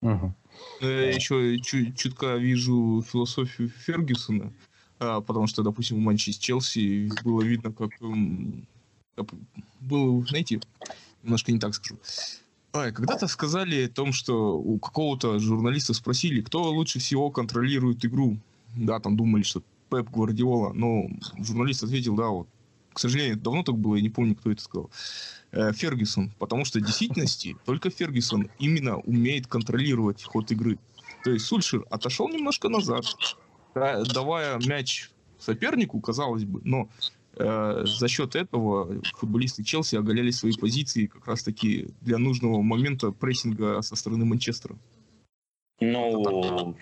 [0.04, 0.34] Угу.
[0.80, 4.52] Я еще чуть, чутка вижу философию Фергюсона,
[4.98, 7.90] а, потому что, допустим, у Манчестер Челси было видно, как
[9.80, 10.60] было, знаете,
[11.22, 11.98] немножко не так скажу.
[12.72, 18.36] А, когда-то сказали о том, что у какого-то журналиста спросили, кто лучше всего контролирует игру.
[18.76, 22.48] Да, там думали, что Пеп Гвардиола, но журналист ответил, да, вот,
[22.94, 24.90] к сожалению, давно так было, я не помню, кто это сказал.
[25.52, 30.78] Э, Фергюсон, потому что в действительности только Фергюсон именно умеет контролировать ход игры.
[31.22, 33.04] То есть Сульшер отошел немножко назад,
[33.74, 36.88] давая мяч сопернику, казалось бы, но
[37.36, 43.80] э, за счет этого футболисты Челси оголяли свои позиции как раз-таки для нужного момента прессинга
[43.82, 44.76] со стороны Манчестера.
[45.80, 46.76] Ну,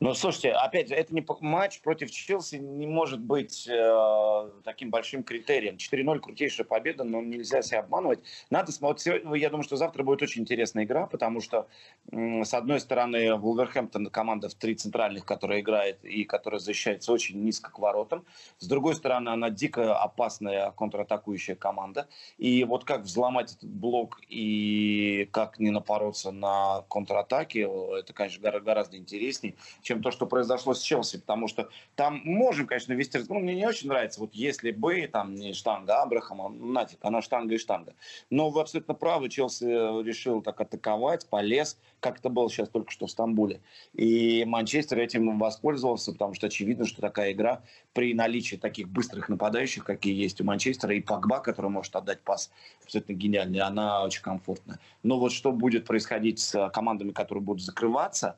[0.00, 5.24] ну, слушайте, опять же, это не матч против Челси не может быть э, таким большим
[5.24, 5.74] критерием.
[5.74, 8.20] 4-0 крутейшая победа, но нельзя себя обманывать.
[8.48, 9.24] Надо смотреть.
[9.34, 11.66] Я думаю, что завтра будет очень интересная игра, потому что,
[12.12, 17.42] э, с одной стороны, Вулверхэмптон команда в три центральных, которая играет и которая защищается очень
[17.42, 18.24] низко к воротам.
[18.58, 22.06] С другой стороны, она дико опасная контратакующая команда.
[22.36, 27.66] И вот как взломать этот блок и как не напороться на контратаки,
[27.98, 29.56] это, конечно, гораздо интереснее,
[29.88, 33.42] чем то, что произошло с Челси, потому что там можем, конечно, вести разговор.
[33.42, 37.22] Ну, мне не очень нравится, вот если бы там не штанга Абрахама, ну, нафиг, она
[37.22, 37.94] штанга и штанга.
[38.28, 39.64] Но вы абсолютно правы, Челси
[40.02, 43.62] решил так атаковать, полез, как это было сейчас только что в Стамбуле.
[43.94, 47.62] И Манчестер этим воспользовался, потому что очевидно, что такая игра
[47.94, 52.50] при наличии таких быстрых нападающих, какие есть у Манчестера, и Погба, который может отдать пас
[52.84, 54.80] абсолютно гениальный, она очень комфортная.
[55.02, 58.36] Но вот что будет происходить с командами, которые будут закрываться,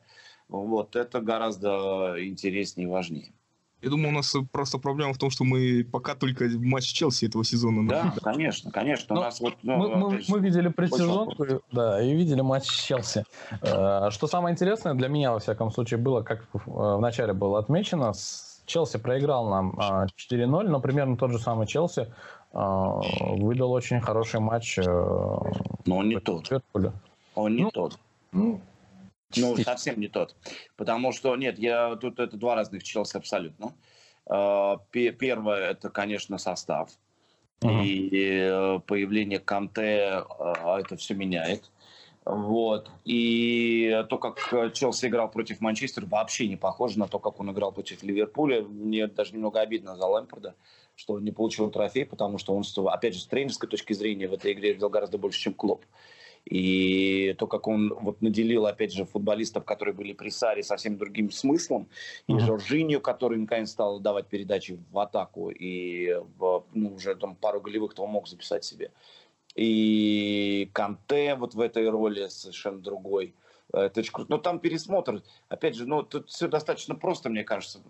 [0.50, 3.32] вот это гораздо интереснее и важнее.
[3.82, 7.44] Я думаю, у нас просто проблема в том, что мы пока только матч Челси этого
[7.44, 7.88] сезона.
[7.88, 9.16] Да, конечно, конечно.
[9.16, 13.24] у нас вот, ну, мы, мы, мы видели предсезонку, да, и видели матч Челси.
[13.62, 18.12] Э, что самое интересное для меня, во всяком случае, было, как в начале было отмечено,
[18.66, 22.12] Челси проиграл нам 4-0, а, но примерно тот же самый Челси
[22.52, 24.78] выдал очень хороший матч.
[24.78, 26.50] Э, но он не тот.
[27.34, 27.98] Он не ну, тот.
[28.32, 28.60] Ну,
[29.36, 30.36] ну, совсем не тот.
[30.76, 33.74] Потому что, нет, я тут это два разных Челси абсолютно.
[34.26, 36.90] А, первое, это, конечно, состав.
[37.60, 37.84] Uh-huh.
[37.84, 41.70] И э, появление Канте а, это все меняет.
[42.24, 42.90] Вот.
[43.04, 47.72] И то, как Челси играл против Манчестера, вообще не похоже на то, как он играл
[47.72, 48.62] против Ливерпуля.
[48.62, 50.54] Мне даже немного обидно за Лэмпорда,
[50.96, 54.32] что он не получил трофей, потому что он, опять же, с тренерской точки зрения в
[54.32, 55.84] этой игре видел гораздо больше, чем Клоп.
[56.46, 61.30] И то, как он вот наделил, опять же, футболистов, которые были при Саре, совсем другим
[61.30, 61.88] смыслом,
[62.26, 62.40] и uh-huh.
[62.40, 66.20] Жоржинью, который наконец стал давать передачи в атаку, и
[66.74, 68.90] ну, уже там пару голевых того мог записать себе.
[69.54, 73.34] И Канте вот в этой роли совершенно другой.
[73.72, 74.30] Это очень круто.
[74.30, 77.80] Но там пересмотр, опять же, ну, тут все достаточно просто, мне кажется,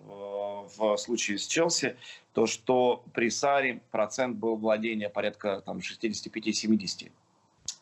[0.76, 1.96] в случае с Челси,
[2.32, 7.11] то, что при Саре процент был владения порядка там 65-70.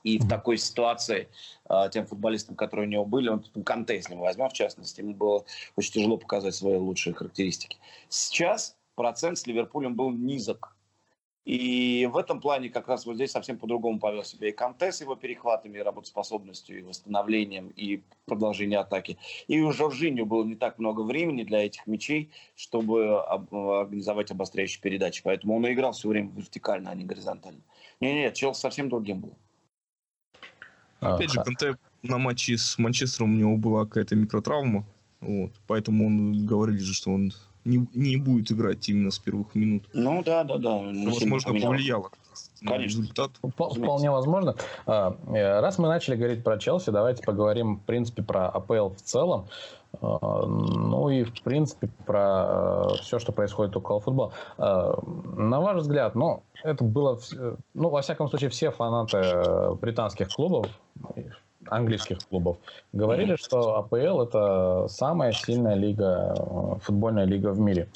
[0.04, 1.28] И в такой ситуации
[1.68, 5.14] э, тем футболистам, которые у него были, он Канте, если мы возьмем в частности, ему
[5.14, 5.44] было
[5.76, 7.78] очень тяжело показать свои лучшие характеристики.
[8.08, 10.74] Сейчас процент с Ливерпулем был низок.
[11.44, 15.00] И в этом плане как раз вот здесь совсем по-другому повел себя и Канте с
[15.00, 19.16] его перехватами, и работоспособностью, и восстановлением, и продолжением атаки.
[19.46, 25.22] И у Жоржиньо было не так много времени для этих мячей, чтобы организовать обостряющие передачи.
[25.24, 27.62] Поэтому он и играл все время вертикально, а не горизонтально.
[28.00, 29.38] Нет-нет, Челси совсем другим был.
[31.00, 34.84] Опять же, Канте на матче с Манчестером у него была какая-то микротравма.
[35.20, 37.32] Вот, поэтому он говорили же, что он
[37.64, 39.84] не, не будет играть именно с первых минут.
[39.92, 40.76] Ну да, да, да.
[40.76, 42.10] Возможно, повлияло
[42.60, 43.00] Конечно.
[43.00, 43.30] результат.
[43.42, 44.54] Вполне возможно.
[44.86, 49.02] А, э, раз мы начали говорить про Челси, давайте поговорим, в принципе, про АПЛ в
[49.02, 49.46] целом.
[50.00, 54.32] А, ну и, в принципе, про э, все, что происходит около футбола.
[54.56, 54.98] А,
[55.36, 57.18] на ваш взгляд, ну, это было,
[57.74, 60.66] ну, во всяком случае, все фанаты э, британских клубов,
[61.70, 62.58] английских клубов,
[62.92, 67.88] говорили, что АПЛ это самая сильная лига, э, футбольная лига в мире.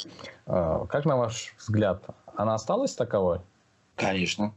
[0.46, 2.02] Э, как на ваш взгляд,
[2.36, 3.40] она осталась таковой?
[3.96, 4.52] Конечно.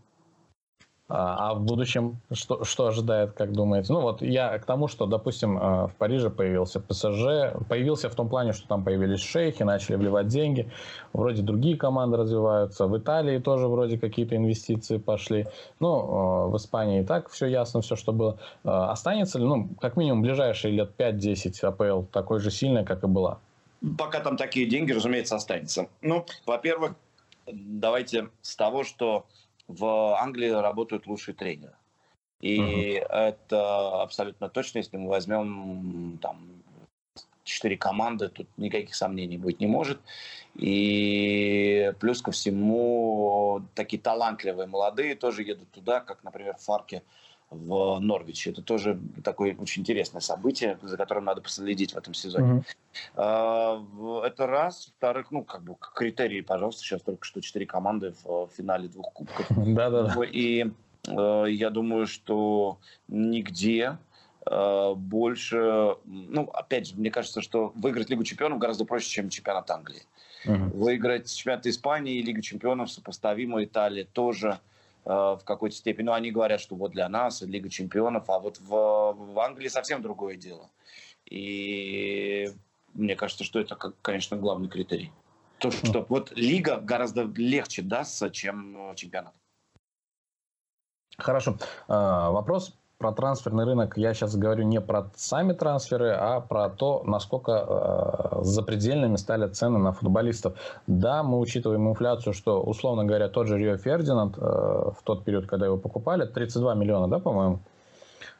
[1.07, 3.93] А, а в будущем что, что ожидает, как думаете?
[3.93, 8.27] Ну вот я к тому, что, допустим, э, в Париже появился ПСЖ, появился в том
[8.27, 10.71] плане, что там появились шейхи, начали вливать деньги,
[11.13, 15.45] вроде другие команды развиваются, в Италии тоже вроде какие-то инвестиции пошли,
[15.79, 18.39] ну, э, в Испании и так все ясно, все, что было.
[18.63, 23.37] Останется ли, ну, как минимум, ближайшие лет 5-10 АПЛ такой же сильной, как и была?
[23.95, 25.87] Пока там такие деньги, разумеется, останется.
[26.01, 26.95] Ну, во-первых,
[27.45, 29.25] давайте с того, что
[29.67, 31.75] в Англии работают лучшие тренеры.
[32.41, 33.07] И uh-huh.
[33.07, 36.63] это абсолютно точно, если мы возьмем там
[37.43, 39.99] четыре команды, тут никаких сомнений быть не может.
[40.55, 47.03] И плюс ко всему, такие талантливые молодые тоже едут туда, как, например, Фарки
[47.49, 48.51] в Норвиче.
[48.51, 52.63] Это тоже такое очень интересное событие, за которым надо последить в этом сезоне.
[53.15, 54.25] Mm-hmm.
[54.25, 54.91] Это раз.
[54.97, 59.45] Вторых, ну, как бы критерии, пожалуйста, сейчас только что четыре команды в финале двух кубков.
[59.49, 60.23] Да-да-да.
[60.25, 60.71] И
[61.07, 63.97] э, я думаю, что нигде
[64.45, 69.69] э, больше, ну, опять же, мне кажется, что выиграть Лигу чемпионов гораздо проще, чем чемпионат
[69.69, 70.03] Англии.
[70.45, 74.59] Выиграть чемпионат Испании и Лигу чемпионов сопоставимо Италии тоже Э,
[75.05, 76.07] в какой-то степени.
[76.07, 80.01] Но они говорят, что вот для нас Лига Чемпионов, а вот в, в Англии совсем
[80.01, 80.69] другое дело.
[81.25, 82.51] И
[82.93, 85.11] мне кажется, что это, конечно, главный критерий.
[85.59, 86.05] То, что mm.
[86.09, 89.33] вот Лига гораздо легче дастся, чем э, чемпионат.
[91.17, 91.57] Хорошо.
[91.87, 92.75] А, вопрос
[93.05, 98.43] про трансферный рынок я сейчас говорю не про сами трансферы, а про то, насколько э,
[98.43, 100.55] запредельными стали цены на футболистов.
[100.87, 105.45] Да, мы учитываем инфляцию, что, условно говоря, тот же Рио Фердинанд э, в тот период,
[105.45, 107.59] когда его покупали, 32 миллиона, да, по-моему,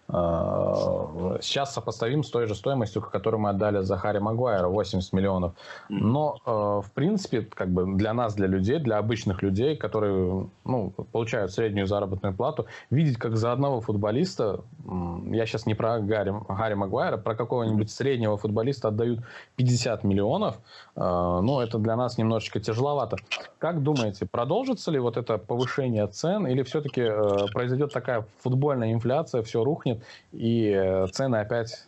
[0.08, 5.53] сейчас сопоставим с той же стоимостью, которую мы отдали за Харри Магуайра, 80 миллионов.
[5.89, 10.91] Но, э, в принципе, как бы для нас, для людей, для обычных людей, которые ну,
[11.12, 14.62] получают среднюю заработную плату, видеть, как за одного футболиста,
[15.32, 19.22] я сейчас не про Гарри, Гарри Магуайра, про какого-нибудь среднего футболиста отдают
[19.56, 20.60] 50 миллионов,
[20.95, 23.18] э, ну, это для нас немножечко тяжеловато.
[23.58, 27.10] Как думаете, продолжится ли вот это повышение цен, или все-таки
[27.53, 31.86] произойдет такая футбольная инфляция, все рухнет, исчезнет, и э, цены опять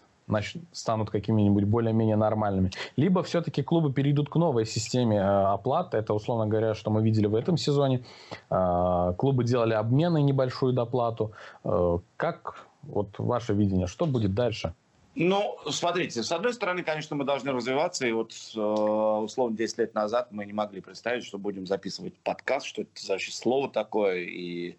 [0.73, 2.71] станут какими-нибудь более-менее нормальными.
[2.97, 5.97] Либо все-таки клубы перейдут к новой системе э, оплаты.
[5.97, 8.03] Это, условно говоря, что мы видели в этом сезоне.
[8.49, 11.31] Э, клубы делали обмены, небольшую доплату.
[12.17, 14.73] Как вот ваше видение, что будет дальше?
[15.15, 20.27] Ну, смотрите, с одной стороны, конечно, мы должны развиваться, и вот условно 10 лет назад
[20.29, 24.77] мы не могли представить, что будем записывать подкаст, что это вообще слово такое, и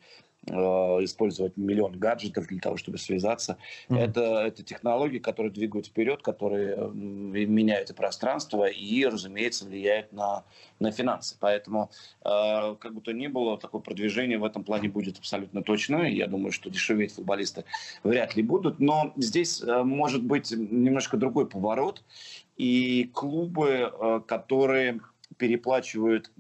[0.49, 3.59] использовать миллион гаджетов для того, чтобы связаться.
[3.89, 3.99] Mm-hmm.
[3.99, 10.45] Это, это технологии, которые двигают вперед, которые э, меняют и пространство и, разумеется, влияют на,
[10.79, 11.37] на финансы.
[11.41, 11.91] Поэтому,
[12.25, 16.09] э, как бы то ни было, такое продвижение в этом плане будет абсолютно точно.
[16.09, 17.65] Я думаю, что дешеветь футболисты
[18.03, 18.81] вряд ли будут.
[18.81, 22.03] Но здесь э, может быть немножко другой поворот.
[22.57, 25.01] И клубы, э, которые
[25.37, 26.31] переплачивают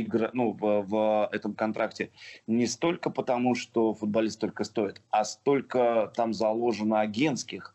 [0.00, 2.10] игра, ну, в, в этом контракте
[2.46, 7.74] не столько потому, что футболист только стоит, а столько там заложено агентских.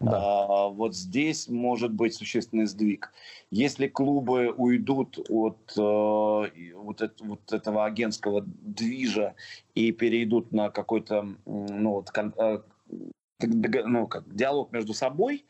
[0.00, 0.12] Да.
[0.14, 3.12] А, вот здесь может быть существенный сдвиг.
[3.50, 9.34] Если клубы уйдут от э, вот, это, вот этого агентского движа
[9.74, 12.60] и перейдут на какой-то ну, вот, кон, э,
[13.42, 15.44] ну, как, диалог между собой,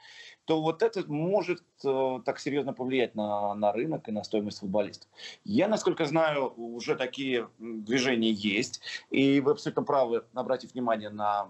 [0.44, 5.08] то вот это может э, так серьезно повлиять на, на рынок и на стоимость футболистов.
[5.44, 8.80] Я, насколько знаю, уже такие движения есть,
[9.10, 11.48] и вы абсолютно правы, обратив внимание на,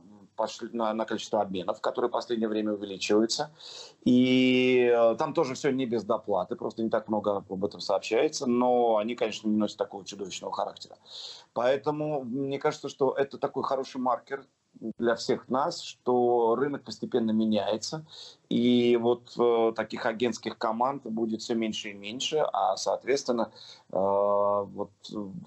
[0.73, 3.55] на, на количество обменов, которые в последнее время увеличиваются.
[4.05, 8.47] И э, там тоже все не без доплаты, просто не так много об этом сообщается,
[8.47, 10.97] но они, конечно, не носят такого чудовищного характера.
[11.53, 14.45] Поэтому мне кажется, что это такой хороший маркер
[14.99, 18.05] для всех нас, что рынок постепенно меняется,
[18.49, 23.51] и вот э, таких агентских команд будет все меньше и меньше, а, соответственно,
[23.93, 24.91] э, вот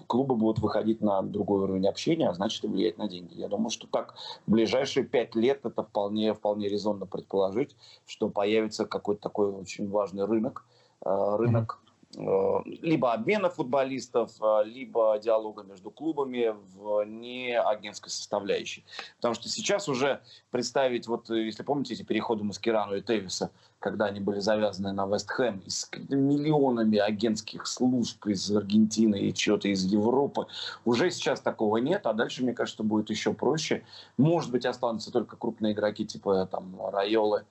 [0.06, 3.34] клубы будут выходить на другой уровень общения, а значит и влиять на деньги.
[3.34, 4.14] Я думаю, что так
[4.46, 7.76] в ближайшие пять лет это вполне, вполне резонно предположить,
[8.06, 10.64] что появится какой-то такой очень важный рынок,
[11.04, 11.83] э, рынок Э,
[12.16, 18.84] либо обмена футболистов, э, либо диалога между клубами в не агентской составляющей.
[19.16, 23.50] Потому что сейчас уже представить, вот если помните эти переходы Маскирану и Тевиса,
[23.84, 29.68] когда они были завязаны на Вест Хэм, с миллионами агентских служб из Аргентины и чего-то
[29.68, 30.46] из Европы,
[30.86, 33.84] уже сейчас такого нет, а дальше, мне кажется, будет еще проще.
[34.16, 37.44] Может быть, останутся только крупные игроки типа там Райолы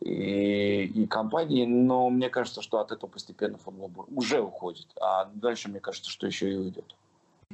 [0.00, 5.68] и, и компании, но мне кажется, что от этого постепенно футбол уже уходит, а дальше,
[5.68, 6.94] мне кажется, что еще и уйдет.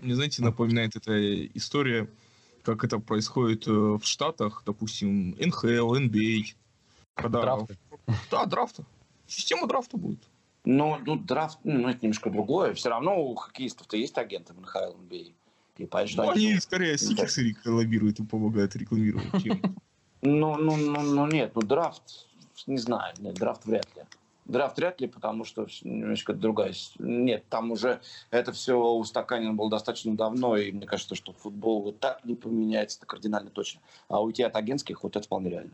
[0.02, 2.06] Мне, знаете, напоминает эта история,
[2.64, 6.65] как это происходит э, в Штатах, допустим, НХЛ, НБА,
[7.16, 7.40] когда...
[7.40, 7.76] Драфты.
[8.30, 8.84] Да, драфта.
[9.26, 10.20] Система драфта будет.
[10.64, 12.74] Но ну, драфт, ну, это немножко другое.
[12.74, 15.16] Все равно у хоккеистов-то есть агенты в НХЛ, НБА.
[15.78, 19.26] И ну, они скорее сикерсы лоббируют и помогают рекламировать.
[20.22, 22.02] Ну, ну, ну, ну, нет, ну, драфт,
[22.66, 24.02] не знаю, нет, драфт вряд ли.
[24.46, 26.72] Драфт вряд ли, потому что немножко другая...
[26.98, 28.00] Нет, там уже
[28.30, 32.98] это все устаканено было достаточно давно, и мне кажется, что футбол вот так не поменяется,
[32.98, 33.82] это кардинально точно.
[34.08, 35.72] А уйти от агентских, вот это вполне реально.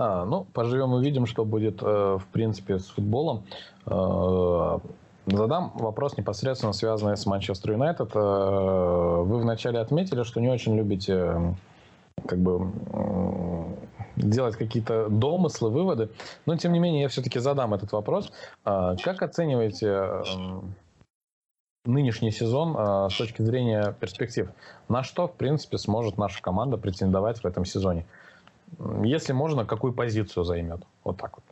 [0.00, 3.42] А, ну, поживем и видим, что будет, э, в принципе, с футболом.
[3.84, 4.78] Э,
[5.26, 8.10] задам вопрос непосредственно связанный с Манчестер Юнайтед.
[8.14, 11.54] Э, вы вначале отметили, что не очень любите
[12.26, 12.66] как бы
[14.16, 16.08] делать какие-то домыслы, выводы.
[16.46, 18.32] Но, тем не менее, я все-таки задам этот вопрос.
[18.64, 20.22] Как оцениваете
[21.86, 24.50] нынешний сезон с точки зрения перспектив?
[24.88, 28.04] На что, в принципе, сможет наша команда претендовать в этом сезоне?
[29.04, 30.82] Если можно, какую позицию займет?
[31.04, 31.44] Вот так вот.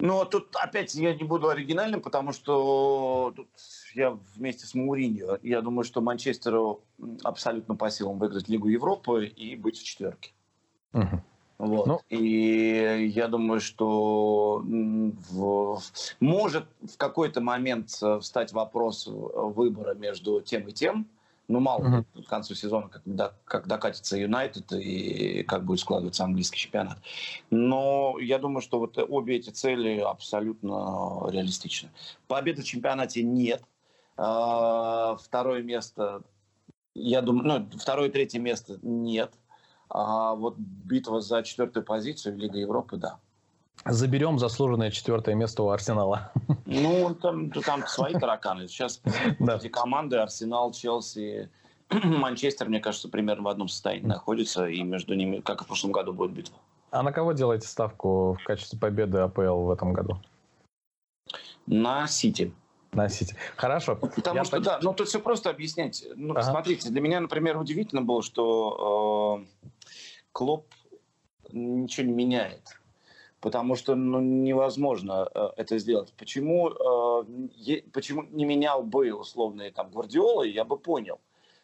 [0.00, 3.48] Ну, тут опять я не буду оригинальным, потому что тут
[3.94, 5.38] я вместе с Мауриньо.
[5.42, 6.80] Я думаю, что Манчестеру
[7.22, 10.32] абсолютно по силам выиграть Лигу Европы и быть в четверке.
[10.94, 11.22] Угу.
[11.58, 11.86] Вот.
[11.86, 12.00] Ну.
[12.08, 15.80] И я думаю, что в,
[16.18, 21.06] может в какой-то момент э, встать вопрос выбора между тем и тем.
[21.50, 22.24] Ну, мало uh-huh.
[22.24, 26.98] к концу сезона, когда, как докатится Юнайтед и как будет складываться английский чемпионат.
[27.50, 31.90] Но я думаю, что вот обе эти цели абсолютно реалистичны.
[32.28, 33.64] Победы в чемпионате нет.
[34.16, 36.22] А, второе место,
[36.94, 39.32] я думаю, ну, второе и третье место нет.
[39.88, 43.18] А вот битва за четвертую позицию в Лиге Европы, да.
[43.86, 46.32] Заберем заслуженное четвертое место у Арсенала.
[46.66, 48.68] Ну, там, там свои тараканы.
[48.68, 49.00] Сейчас
[49.38, 49.56] да.
[49.56, 51.48] эти команды, Арсенал, Челси,
[51.90, 55.92] Манчестер, мне кажется, примерно в одном состоянии находятся, и между ними, как и в прошлом
[55.92, 56.56] году, будет битва.
[56.90, 60.20] А на кого делаете ставку в качестве победы АПЛ в этом году?
[61.66, 62.52] На Сити.
[62.92, 63.34] На Сити.
[63.56, 63.96] Хорошо.
[63.96, 64.64] Потому Я что, так...
[64.64, 66.04] да, ну тут все просто объяснять.
[66.16, 66.42] Ну, ага.
[66.42, 69.68] смотрите, для меня, например, удивительно было, что э,
[70.32, 70.66] Клоп
[71.52, 72.79] ничего не меняет
[73.40, 76.12] потому что ну, невозможно э, это сделать.
[76.16, 81.20] Почему, э, почему не менял бы условные там Гвардиола, я бы понял.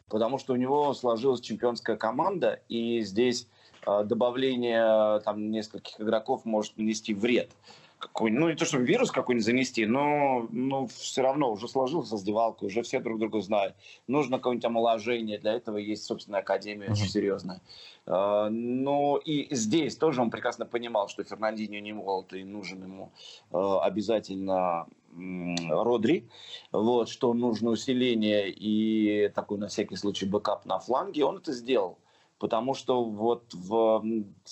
[0.09, 3.49] Потому что у него сложилась чемпионская команда, и здесь
[3.87, 7.51] э, добавление там нескольких игроков может нанести вред
[7.99, 12.64] какой ну не то чтобы вирус какой-нибудь занести, но ну, все равно уже сложился раздевалка,
[12.64, 13.74] уже все друг друга знают.
[14.07, 17.61] Нужно какое-нибудь омоложение, для этого есть собственная академия очень серьезная.
[18.07, 23.12] А, но и здесь тоже он прекрасно понимал, что Фернандиньо не молод и нужен ему
[23.51, 24.86] а, обязательно
[25.16, 26.28] Родри,
[26.72, 31.99] вот, что нужно усиление и такой на всякий случай backup на фланге, он это сделал.
[32.38, 34.05] Потому что вот в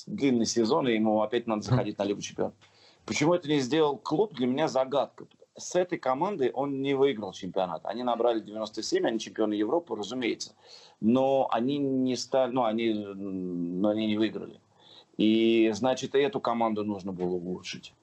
[0.06, 2.54] длинный сезон ему опять надо заходить на Лигу Чемпионов.
[3.06, 5.26] Почему это не сделал клуб, для меня загадка.
[5.56, 7.84] с этой командой он не выиграл чемпионат.
[7.84, 10.54] Они набрали 97, они чемпионы Европы, разумеется.
[11.00, 14.60] Но они не стали, ну, они, но они не выиграли.
[15.16, 17.94] И, значит, и эту команду нужно было улучшить.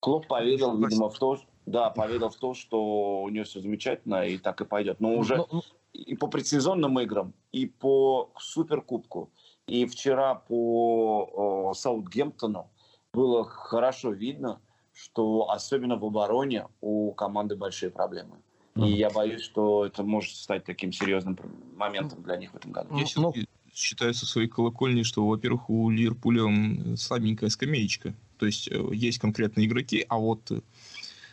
[0.00, 4.38] Клуб поверил, видимо, в то, да, поверил в то, что у него все замечательно, и
[4.38, 5.00] так и пойдет.
[5.00, 5.62] Но уже ну,
[5.92, 9.30] и по предсезонным играм, и по Суперкубку,
[9.66, 12.70] и вчера по Саутгемптону
[13.12, 14.60] было хорошо видно,
[14.92, 18.36] что особенно в обороне у команды большие проблемы.
[18.76, 21.36] И я боюсь, что это может стать таким серьезным
[21.76, 22.96] моментом для них в этом году.
[22.96, 23.34] Я ну,
[23.74, 28.14] считаю со своей колокольни, что, во-первых, у Ливерпуля слабенькая скамеечка.
[28.38, 30.60] То есть э, есть конкретные игроки, а вот э,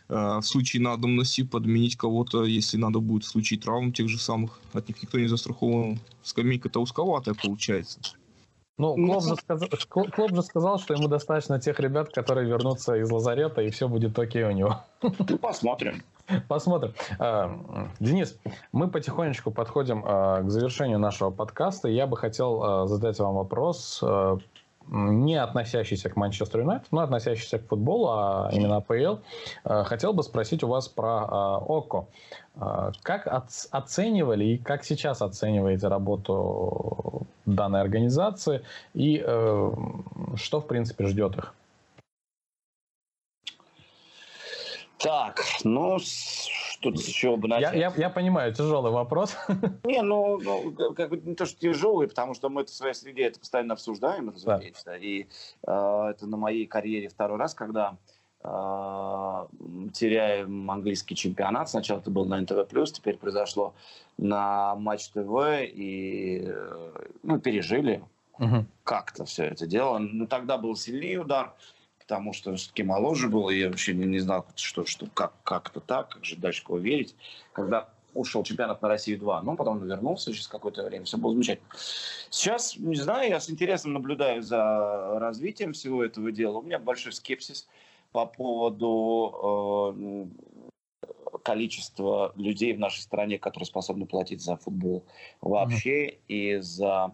[0.09, 4.87] в случае надобности подменить кого-то, если надо будет в случае травм тех же самых, от
[4.89, 5.99] них никто не застрахован.
[6.23, 7.99] Скамейка-то узковатая получается.
[8.77, 13.09] Ну, Клоп же, сказал, Клоп же сказал, что ему достаточно тех ребят, которые вернутся из
[13.09, 14.81] лазарета, и все будет окей у него.
[15.01, 16.03] Ну, посмотрим.
[16.47, 16.93] Посмотрим.
[17.17, 17.57] А,
[17.99, 18.37] Денис,
[18.71, 21.87] мы потихонечку подходим а, к завершению нашего подкаста.
[21.87, 24.03] Я бы хотел а, задать вам вопрос
[24.89, 29.21] не относящийся к Манчестер Юнайтед, но относящийся к футболу, а именно АПЛ.
[29.65, 32.07] Э, хотел бы спросить у вас про э, ОКО.
[32.55, 33.27] Э, как
[33.71, 38.61] оценивали и как сейчас оцениваете работу данной организации
[38.93, 39.19] и
[40.35, 41.53] что, в принципе, ждет их?
[44.97, 45.97] Так, ну,
[46.81, 47.73] тут с чего бы начать?
[47.73, 49.35] Я, я, я понимаю, тяжелый вопрос.
[49.83, 52.93] Не, ну, ну как бы не то, что тяжелый, потому что мы это в своей
[52.93, 54.85] среде это постоянно обсуждаем, разумеется.
[54.85, 54.97] Да.
[54.97, 55.23] И
[55.65, 57.97] э, это на моей карьере второй раз, когда
[58.43, 59.45] э,
[59.93, 61.69] теряем английский чемпионат.
[61.69, 63.73] Сначала это был на НТВ+, теперь произошло
[64.17, 65.29] на Матч ТВ,
[65.61, 66.91] и э,
[67.23, 68.03] ну, пережили
[68.39, 68.65] угу.
[68.83, 69.97] как-то все это дело.
[69.99, 71.53] Ну, тогда был сильнее удар
[72.07, 75.81] потому что все-таки моложе был, и я вообще не, не знал, что, что как, как-то
[75.81, 77.13] так, как же дальше кого верить.
[77.51, 81.67] Когда ушел чемпионат на Россию 2, но потом вернулся через какое-то время, все было замечательно.
[82.29, 86.59] Сейчас, не знаю, я с интересом наблюдаю за развитием всего этого дела.
[86.59, 87.67] У меня большой скепсис
[88.13, 89.91] по поводу
[91.03, 95.03] э, количества людей в нашей стране, которые способны платить за футбол
[95.41, 96.19] вообще mm-hmm.
[96.29, 97.13] и за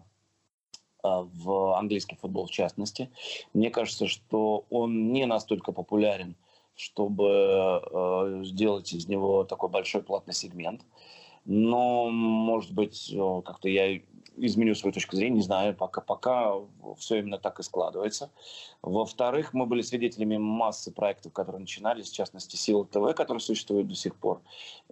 [1.04, 3.10] в английский футбол в частности.
[3.52, 6.34] Мне кажется, что он не настолько популярен,
[6.74, 10.82] чтобы э, сделать из него такой большой платный сегмент.
[11.44, 14.00] Но, может быть, э, как-то я
[14.36, 16.54] изменю свою точку зрения, не знаю, пока, пока
[16.98, 18.30] все именно так и складывается.
[18.82, 23.94] Во-вторых, мы были свидетелями массы проектов, которые начинались, в частности, Сила ТВ, которая существует до
[23.94, 24.42] сих пор,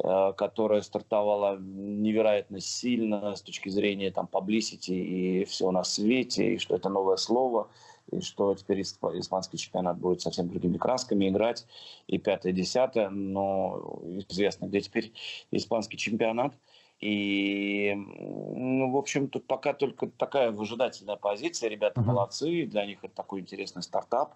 [0.03, 6.59] э, которая стартовала невероятно сильно с точки зрения там publicity и все на свете, и
[6.59, 7.69] что это новое слово,
[8.11, 11.67] и что теперь испанский чемпионат будет совсем другими красками играть,
[12.07, 15.13] и пятое, десятое, но известно, где теперь
[15.51, 16.55] испанский чемпионат–
[17.03, 21.69] и, ну, в общем, тут пока только такая выжидательная позиция.
[21.69, 22.05] Ребята uh-huh.
[22.05, 24.35] молодцы, для них это такой интересный стартап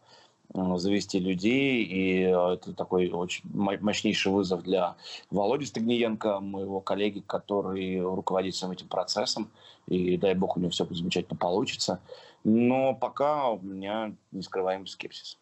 [0.53, 4.97] завести людей, и э, это такой очень мощнейший вызов для
[5.31, 9.49] Володи Стагниенко, моего коллеги, который руководит всем этим процессом,
[9.87, 12.01] и дай бог у него все замечательно получится.
[12.43, 15.39] Но пока у меня нескрываемый скепсис.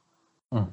[0.53, 0.67] Uh-huh.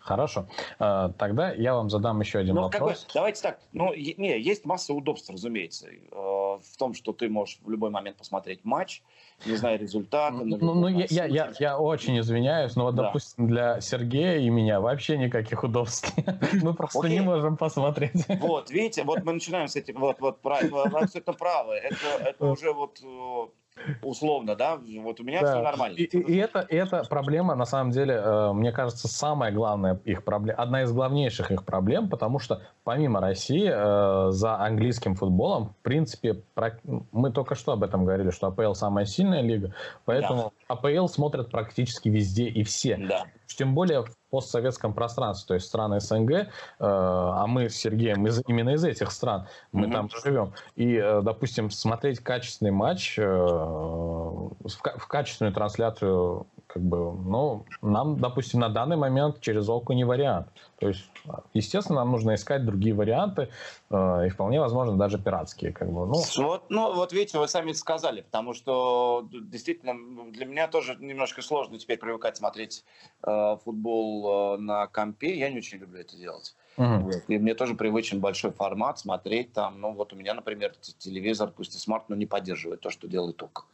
[0.00, 0.46] Хорошо.
[0.78, 3.00] А, тогда я вам задам еще один ну, вопрос.
[3.00, 3.60] Какой, давайте так.
[3.72, 8.16] Ну, не, есть масса удобств, разумеется, э, в том, что ты можешь в любой момент
[8.16, 9.02] посмотреть матч,
[9.46, 10.34] не зная результата.
[10.34, 13.04] Ну, ну я, я, я, я очень извиняюсь, но вот, да.
[13.04, 16.12] допустим, для Сергея и меня вообще никаких удобств.
[16.62, 18.26] Мы просто не можем посмотреть.
[18.40, 21.74] Вот, видите, вот мы начинаем с этим, вот, вот, правильно, абсолютно правы.
[21.74, 23.46] Это, это уже вот э,
[24.02, 25.52] условно, да, вот у меня да.
[25.52, 25.96] все нормально.
[25.96, 30.58] И, и, это, это проблема, на самом деле, э, мне кажется, самая главная их проблема,
[30.58, 36.34] одна из главнейших их проблем, потому что помимо России э, за английским футболом, в принципе,
[36.54, 36.78] про...
[37.12, 40.74] мы только что об этом говорили, что АПЛ самая сильная лига, поэтому да.
[40.74, 42.96] АПЛ смотрят практически везде и все.
[42.96, 43.24] Да.
[43.56, 46.46] Тем более в постсоветском пространстве, то есть страны СНГ, э,
[46.78, 49.92] а мы с Сергеем из, именно из этих стран, мы mm-hmm.
[49.92, 50.52] там живем.
[50.76, 58.18] И, э, допустим, смотреть качественный матч, э, в, в качественную трансляцию как бы, ну, нам,
[58.20, 60.46] допустим, на данный момент через ОКО не вариант.
[60.78, 61.04] То есть,
[61.52, 63.48] естественно, нам нужно искать другие варианты,
[63.90, 65.72] э, и вполне возможно даже пиратские.
[65.72, 66.14] Как бы, ну.
[66.36, 69.94] Вот, ну, вот видите, вы сами сказали, потому что действительно
[70.30, 72.84] для меня тоже немножко сложно теперь привыкать смотреть
[73.24, 75.36] э, футбол э, на компе.
[75.36, 76.54] Я не очень люблю это делать.
[76.76, 77.10] Угу.
[77.28, 79.80] И мне тоже привычен большой формат, смотреть там.
[79.80, 83.42] Ну, вот у меня, например, телевизор, пусть и смарт, но не поддерживает то, что делает
[83.42, 83.64] ОКО.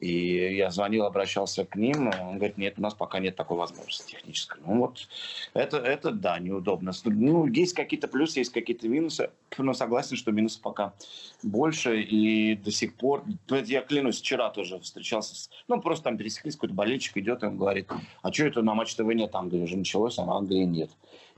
[0.00, 4.12] И я звонил, обращался к ним, он говорит, нет, у нас пока нет такой возможности
[4.12, 4.60] технической.
[4.66, 5.06] Ну вот,
[5.52, 6.92] это, это да, неудобно.
[7.04, 10.94] Ну, есть какие-то плюсы, есть какие-то минусы, но согласен, что минусов пока
[11.42, 16.54] больше, и до сих пор, я клянусь, вчера тоже встречался, с, ну, просто там пересеклись,
[16.54, 17.90] какой-то болельщик идет, и он говорит,
[18.22, 20.90] а что это на Матч ТВ нет Англии уже началось, а на Англии нет.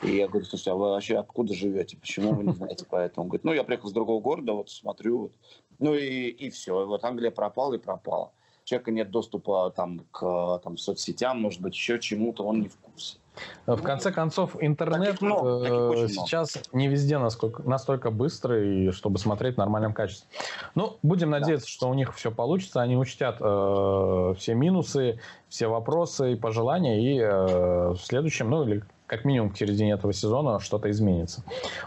[0.02, 1.96] И я говорю, слушайте, а вы вообще откуда живете?
[1.96, 3.24] Почему вы не знаете поэтому?
[3.24, 5.32] Он говорит, ну, я приехал с другого города, вот смотрю, вот.
[5.80, 6.82] ну и, и все.
[6.82, 8.32] И вот Англия пропала и пропала
[8.64, 13.18] человека нет доступа там, к там, соцсетям, может быть, еще чему-то, он не в курсе.
[13.66, 16.78] В конце концов, интернет много, э, сейчас много.
[16.78, 20.28] не везде насколько, настолько быстрый, чтобы смотреть в нормальном качестве.
[20.74, 21.70] Ну, будем надеяться, да.
[21.70, 27.18] что у них все получится, они учтят э, все минусы, все вопросы и пожелания, и
[27.18, 31.42] э, в следующем, ну или как минимум к середине этого сезона что-то изменится.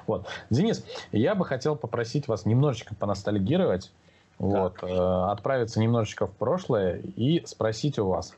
[0.06, 0.28] Вот.
[0.50, 3.92] Денис, я бы хотел попросить вас немножечко поностальгировать
[4.40, 4.88] вот, э,
[5.32, 8.36] отправиться немножечко в прошлое и спросить у вас,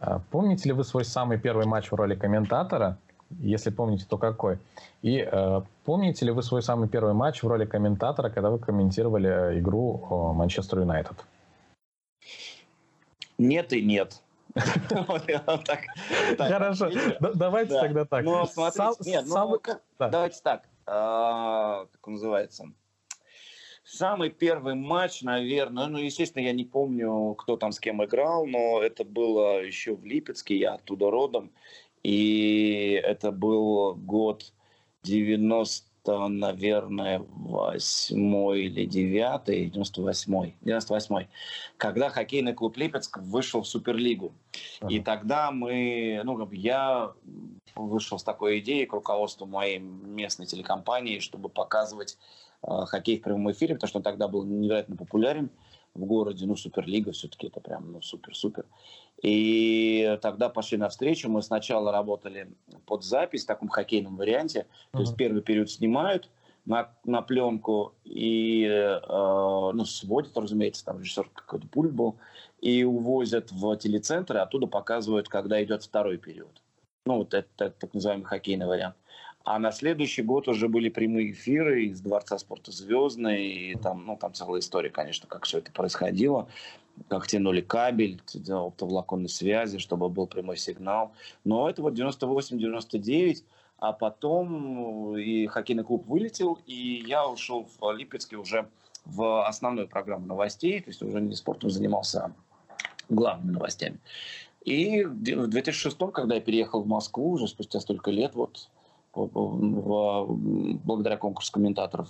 [0.00, 2.98] э, помните ли вы свой самый первый матч в роли комментатора?
[3.40, 4.58] Если помните, то какой?
[5.02, 9.28] И э, помните ли вы свой самый первый матч в роли комментатора, когда вы комментировали
[9.28, 11.16] э, игру Манчестер Юнайтед?
[13.38, 14.20] Нет и нет.
[16.38, 16.90] Хорошо,
[17.34, 18.24] давайте тогда так.
[18.24, 19.60] Ну, смотрите, ну,
[19.98, 22.64] давайте так, а, как называется,
[23.90, 28.82] Самый первый матч, наверное, ну, естественно, я не помню, кто там с кем играл, но
[28.82, 31.50] это было еще в Липецке, я оттуда родом.
[32.02, 34.52] И это был год
[35.04, 35.88] 90,
[36.28, 41.26] наверное, восьмой или девятый, 98 98
[41.78, 44.34] когда хоккейный клуб Липецк вышел в Суперлигу.
[44.80, 44.92] Ага.
[44.92, 47.14] И тогда мы, ну, я
[47.74, 52.18] вышел с такой идеей к руководству моей местной телекомпании, чтобы показывать
[52.62, 55.50] хоккей в прямом эфире, потому что он тогда был невероятно популярен
[55.94, 58.66] в городе, ну, Суперлига все-таки это прям, ну, супер-супер.
[59.22, 62.48] И тогда пошли навстречу, мы сначала работали
[62.86, 64.96] под запись в таком хоккейном варианте, uh-huh.
[64.96, 66.30] то есть первый период снимают
[66.66, 72.16] на, на пленку и, э, ну, сводят, разумеется, там режиссер какой-то пульт был,
[72.60, 76.62] и увозят в телецентр, и оттуда показывают, когда идет второй период.
[77.06, 78.96] Ну, вот это, это так называемый хоккейный вариант.
[79.50, 83.46] А на следующий год уже были прямые эфиры из Дворца спорта Звездный.
[83.46, 86.48] И там, ну, там целая история, конечно, как все это происходило.
[87.08, 91.12] Как тянули кабель, оптоволоконной связи, чтобы был прямой сигнал.
[91.44, 93.42] Но это вот 98-99.
[93.78, 98.68] А потом э, и хоккейный клуб вылетел, и я ушел в Липецке уже
[99.06, 102.32] в основную программу новостей, то есть уже не спортом занимался, а
[103.08, 103.98] главными новостями.
[104.62, 108.68] И в 2006, когда я переехал в Москву, уже спустя столько лет, вот
[109.26, 112.08] благодаря конкурсу комментаторов.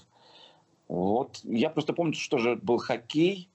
[0.88, 1.40] Вот.
[1.44, 3.48] Я просто помню, что же был хоккей,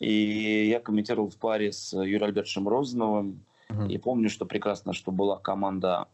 [0.00, 3.44] и я комментировал в паре с Юрием Альбертовичем Розановым.
[3.70, 3.88] Uh-huh.
[3.88, 6.08] И помню, что прекрасно, что была команда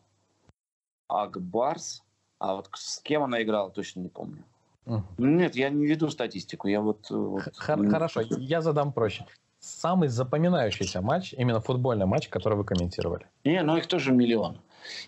[1.08, 2.02] Акбарс,
[2.38, 4.44] а вот с кем она играла, точно не помню.
[4.86, 5.02] Uh-huh.
[5.18, 6.68] Нет, я не веду статистику.
[6.68, 7.42] Я вот, вот...
[7.56, 9.26] Хорошо, я задам проще.
[9.58, 13.26] Самый запоминающийся матч, именно футбольный матч, который вы комментировали?
[13.44, 14.58] Не, ну их тоже миллион.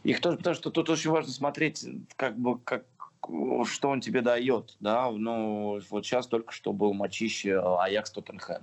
[0.02, 2.84] Их тоже, потому что тут очень важно смотреть, как бы, как,
[3.64, 8.62] что он тебе дает, да, ну, вот сейчас только что был матчище Аякс Тоттенхэм.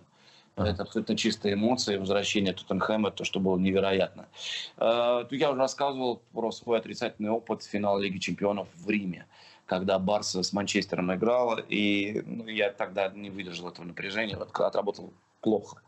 [0.58, 4.28] Это абсолютно чистые эмоции, возвращение Тоттенхэма, то, что было невероятно.
[4.78, 9.26] Э, я уже рассказывал про свой отрицательный опыт финала Лиги Чемпионов в Риме,
[9.66, 15.14] когда Барса с Манчестером играла, и ну, я тогда не выдержал этого напряжения, вот, отработал
[15.42, 15.82] плохо.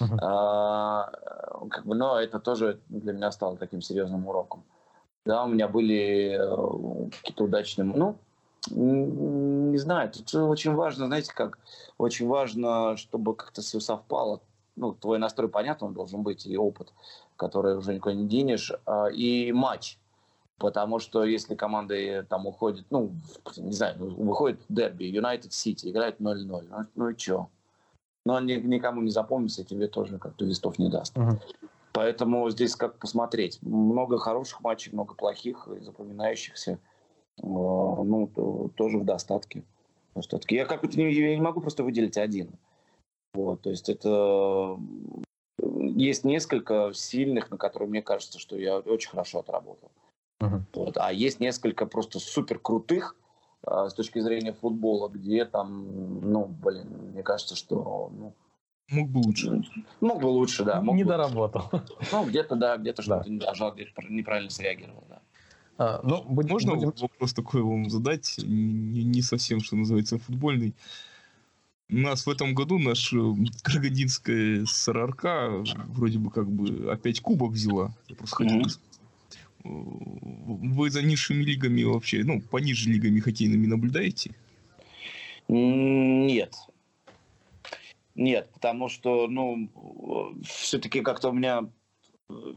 [0.00, 0.18] Uh-huh.
[0.22, 1.10] А,
[1.70, 4.64] как бы, но это тоже для меня стало таким серьезным уроком.
[5.24, 8.18] Да, у меня были э, какие-то удачные, ну,
[8.70, 11.58] не знаю, тут очень важно, знаете, как
[11.96, 14.40] очень важно, чтобы как-то все совпало.
[14.76, 16.92] Ну, твой настрой, понятно, он должен быть, и опыт,
[17.36, 19.98] который уже никуда не денешь, а, и матч.
[20.58, 23.12] Потому что если команды там уходят, ну,
[23.56, 27.48] не знаю, выходит дерби, Юнайтед Сити, играет 0-0, ну, ну и что?
[28.28, 31.16] Но никому не запомнится, и тебе тоже как-то листов не даст.
[31.16, 31.40] Uh-huh.
[31.94, 33.58] Поэтому здесь как посмотреть.
[33.62, 36.72] Много хороших матчей, много плохих запоминающихся.
[36.72, 36.76] Э,
[37.42, 39.64] ну, тоже в достатке.
[40.14, 40.56] достатке.
[40.56, 42.50] Я как-то не, я не могу просто выделить один.
[43.32, 44.78] Вот, то есть это
[45.58, 49.90] есть несколько сильных, на которые мне кажется, что я очень хорошо отработал.
[50.42, 50.60] Uh-huh.
[50.74, 50.98] Вот.
[50.98, 53.16] А есть несколько просто супер крутых
[53.66, 58.34] с точки зрения футбола, где там, ну, блин, мне кажется, что ну,
[58.90, 59.62] Мог бы лучше.
[60.00, 60.80] Мог бы лучше, да.
[60.80, 61.10] Мог не бы...
[61.10, 61.70] доработал.
[62.12, 65.20] Ну, где-то, да, где-то что-то не дожал, где-то неправильно среагировал, да.
[65.76, 66.92] А, ну, будем, Можно будем...
[66.98, 70.74] вопрос такой вам задать, не, не совсем, что называется, футбольный.
[71.90, 75.24] У нас в этом году наш э, Карагандинская СРРК
[75.86, 77.94] вроде бы как бы опять кубок взяла.
[78.08, 78.80] Я просто хотел mm-hmm.
[79.68, 84.34] Вы за низшими лигами вообще, ну, пониже лигами хоккейными наблюдаете?
[85.48, 86.54] Нет.
[88.14, 89.68] Нет, потому что, ну,
[90.44, 91.68] все-таки как-то у меня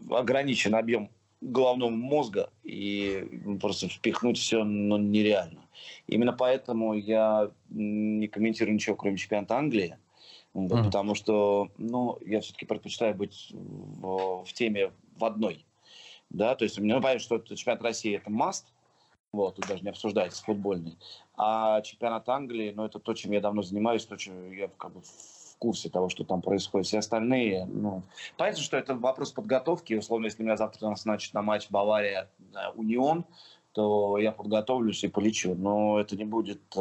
[0.09, 1.09] ограничен объем
[1.41, 3.27] головного мозга, и
[3.59, 5.61] просто впихнуть все ну, нереально.
[6.07, 9.97] Именно поэтому я не комментирую ничего, кроме чемпионата Англии,
[10.53, 10.83] mm-hmm.
[10.83, 15.65] потому что ну, я все-таки предпочитаю быть в, в теме в одной.
[16.31, 18.65] Да, то есть у меня ну, понятно, что чемпионат России это маст,
[19.31, 20.97] вот, тут даже не обсуждается футбольный.
[21.37, 25.01] А чемпионат Англии, ну, это то, чем я давно занимаюсь, то, чем я как бы
[25.61, 26.87] курсе того, что там происходит.
[26.87, 28.01] Все остальные, ну,
[28.35, 29.93] понятно, что это вопрос подготовки.
[29.93, 33.25] Условно, если меня завтра назначат на матч Бавария-Унион,
[33.71, 35.53] то я подготовлюсь и полечу.
[35.53, 36.79] Но это не будет, э,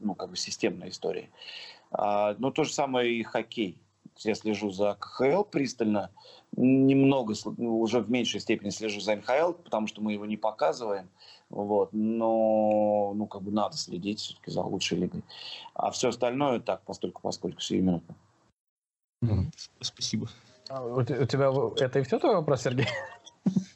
[0.00, 1.30] ну, как бы системной историей.
[1.92, 3.78] А, ну, то же самое и хоккей.
[4.24, 6.10] Я слежу за КХЛ пристально.
[6.56, 11.08] Немного, ну, уже в меньшей степени слежу за НХЛ, потому что мы его не показываем.
[11.50, 11.90] Вот.
[11.92, 15.22] Но, ну, как бы надо следить все-таки за лучшей лигой.
[15.74, 18.14] А все остальное так, постольку, поскольку сиюминутно.
[19.80, 20.28] Спасибо.
[20.68, 21.50] А, у, тебя
[21.84, 22.86] это и все твой вопрос, Сергей?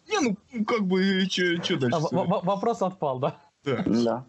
[0.09, 1.99] Не, ну, как бы, что дальше?
[2.13, 3.41] А, вопрос отпал, да?
[3.65, 4.25] Да.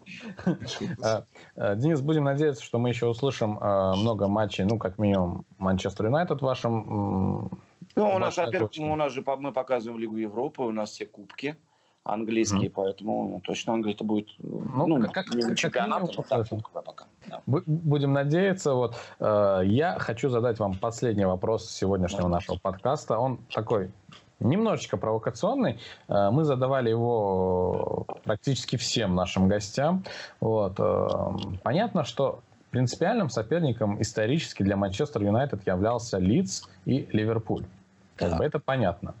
[1.02, 1.24] А,
[1.56, 6.40] а, Денис, будем надеяться, что мы еще услышим много матчей, ну, как минимум, Манчестер Юнайтед
[6.40, 7.50] в вашем...
[7.96, 11.56] Ну, у нас, во-первых, у нас же мы показываем Лигу Европы, у нас все кубки
[12.04, 12.72] английский, mm.
[12.74, 16.48] поэтому ну, точно Англия это будет ну, ну как, как, чемпионат, как так,
[16.84, 17.06] пока.
[17.26, 17.42] Да.
[17.46, 18.74] Будем надеяться.
[18.74, 23.18] Вот э, я хочу задать вам последний вопрос сегодняшнего нашего подкаста.
[23.18, 23.90] Он такой
[24.40, 25.78] немножечко провокационный.
[26.08, 30.04] Э, мы задавали его практически всем нашим гостям.
[30.40, 30.74] Вот.
[30.78, 31.08] Э,
[31.62, 37.64] понятно, что принципиальным соперником исторически для Манчестер Юнайтед являлся Лидс и Ливерпуль.
[38.18, 38.38] Да.
[38.44, 39.14] это понятно.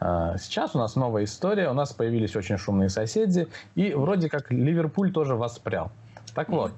[0.00, 4.50] А, сейчас у нас новая история, у нас появились очень шумные соседи, и вроде как
[4.50, 5.90] Ливерпуль тоже воспрял.
[6.34, 6.72] Так вот,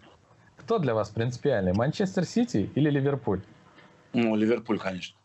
[0.56, 3.40] кто для вас принципиальный, Манчестер Сити или Ливерпуль?
[4.12, 5.16] Ну, Ливерпуль, конечно.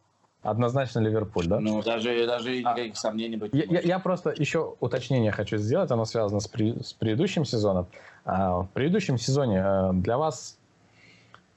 [0.44, 1.60] Однозначно Ливерпуль, да?
[1.60, 5.92] Ну, даже, даже никаких а, сомнений быть я, я, я просто еще уточнение хочу сделать,
[5.92, 7.88] оно связано с, при, с предыдущим сезоном.
[8.26, 10.58] А, в предыдущем сезоне а, для вас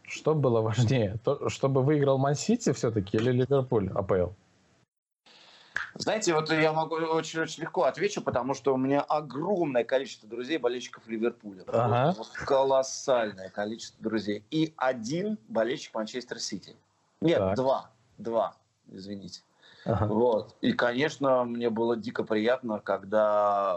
[0.06, 1.16] что было важнее?
[1.24, 4.32] То, чтобы выиграл Ман-Сити все-таки или Ливерпуль АПЛ?
[5.96, 11.06] Знаете, вот я могу очень-очень легко отвечу, потому что у меня огромное количество друзей, болельщиков
[11.06, 11.64] Ливерпуля.
[11.68, 12.14] Ага.
[12.18, 14.44] Вот колоссальное количество друзей.
[14.50, 16.76] И один болельщик Манчестер Сити.
[17.20, 17.56] Нет, так.
[17.56, 17.90] два.
[18.18, 18.54] Два,
[18.96, 19.42] извините.
[19.84, 20.06] Ага.
[20.06, 20.56] Вот.
[20.60, 23.76] И, конечно, мне было дико приятно, когда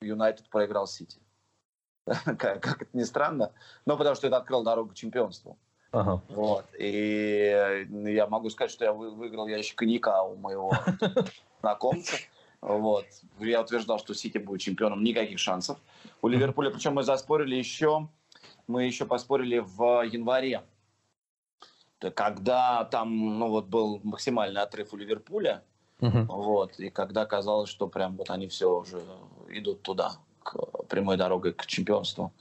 [0.00, 1.20] э, Юнайтед э, проиграл Сити.
[2.06, 3.52] как, как это ни странно,
[3.84, 5.58] но потому что это открыл дорогу к чемпионству.
[5.90, 6.22] Ага.
[6.28, 6.66] Вот.
[6.78, 10.72] И я могу сказать, что я выиграл ящик коньяка у моего
[11.60, 12.16] знакомца.
[12.60, 13.06] Вот.
[13.38, 15.78] Я утверждал, что Сити будет чемпионом, никаких шансов.
[16.20, 18.08] У Ливерпуля, причем мы заспорили еще,
[18.66, 20.62] мы еще поспорили в январе,
[22.14, 25.62] когда там, ну вот был максимальный отрыв у Ливерпуля,
[26.00, 29.02] uh вот, и когда казалось, что прям вот они все уже
[29.48, 30.12] идут туда
[30.88, 32.32] прямой дорогой к чемпионству.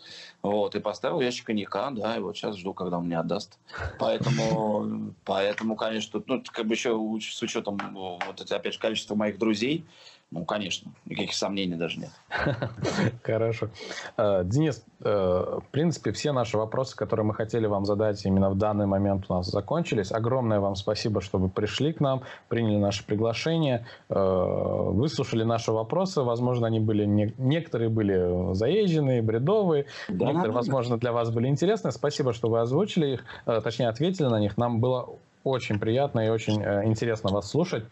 [0.42, 3.60] Вот, и поставил ящик коньяка, да, и вот сейчас жду, когда он мне отдаст.
[4.00, 9.86] Поэтому, поэтому конечно, ну, как бы еще с учетом вот опять же, количества моих друзей,
[10.30, 12.10] ну, конечно, никаких сомнений даже нет.
[13.24, 13.70] Хорошо.
[14.18, 18.58] Э, Денис, э, в принципе, все наши вопросы, которые мы хотели вам задать именно в
[18.58, 20.12] данный момент у нас закончились.
[20.12, 26.22] Огромное вам спасибо, что вы пришли к нам, приняли наше приглашение, э, выслушали наши вопросы.
[26.22, 27.34] Возможно, они были не...
[27.38, 31.92] некоторые были заезженные, бредовые, да, некоторые, возможно, для вас были интересны.
[31.94, 34.58] Спасибо, что вы озвучили их, точнее, ответили на них.
[34.58, 35.08] Нам было
[35.48, 37.86] очень приятно и очень э, интересно вас слушать.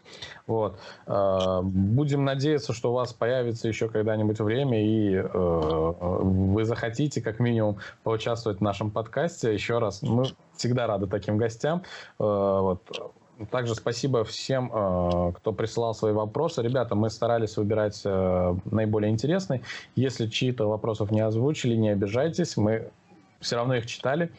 [0.47, 0.79] Вот.
[1.07, 7.39] Э, будем надеяться, что у вас появится еще когда-нибудь время, и э, вы захотите как
[7.39, 9.53] минимум поучаствовать в нашем подкасте.
[9.53, 10.25] Еще раз, мы
[10.55, 11.83] всегда рады таким гостям.
[12.17, 12.81] Вот.
[13.51, 16.61] Также спасибо всем, кто присылал свои вопросы.
[16.61, 19.61] Ребята, мы старались выбирать наиболее интересные.
[19.97, 22.55] Если чьи-то вопросов не озвучили, не обижайтесь.
[22.55, 22.91] Мы
[23.39, 24.31] все равно их читали.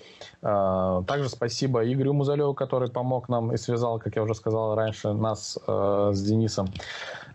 [0.43, 5.13] А, также спасибо Игорю Музалеву, который помог нам и связал, как я уже сказал раньше,
[5.13, 6.69] нас э, с Денисом.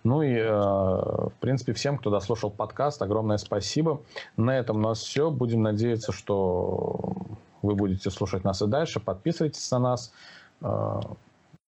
[0.04, 4.02] Ну и, э, в принципе, всем, кто дослушал подкаст, огромное спасибо.
[4.38, 5.30] На этом у нас все.
[5.32, 7.16] Будем надеяться, что
[7.62, 9.00] вы будете слушать нас и дальше.
[9.00, 10.14] Подписывайтесь на нас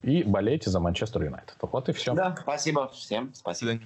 [0.03, 1.55] и болейте за Манчестер Юнайтед.
[1.61, 2.13] Вот и все.
[2.13, 3.33] Да, спасибо всем.
[3.33, 3.79] Спасибо.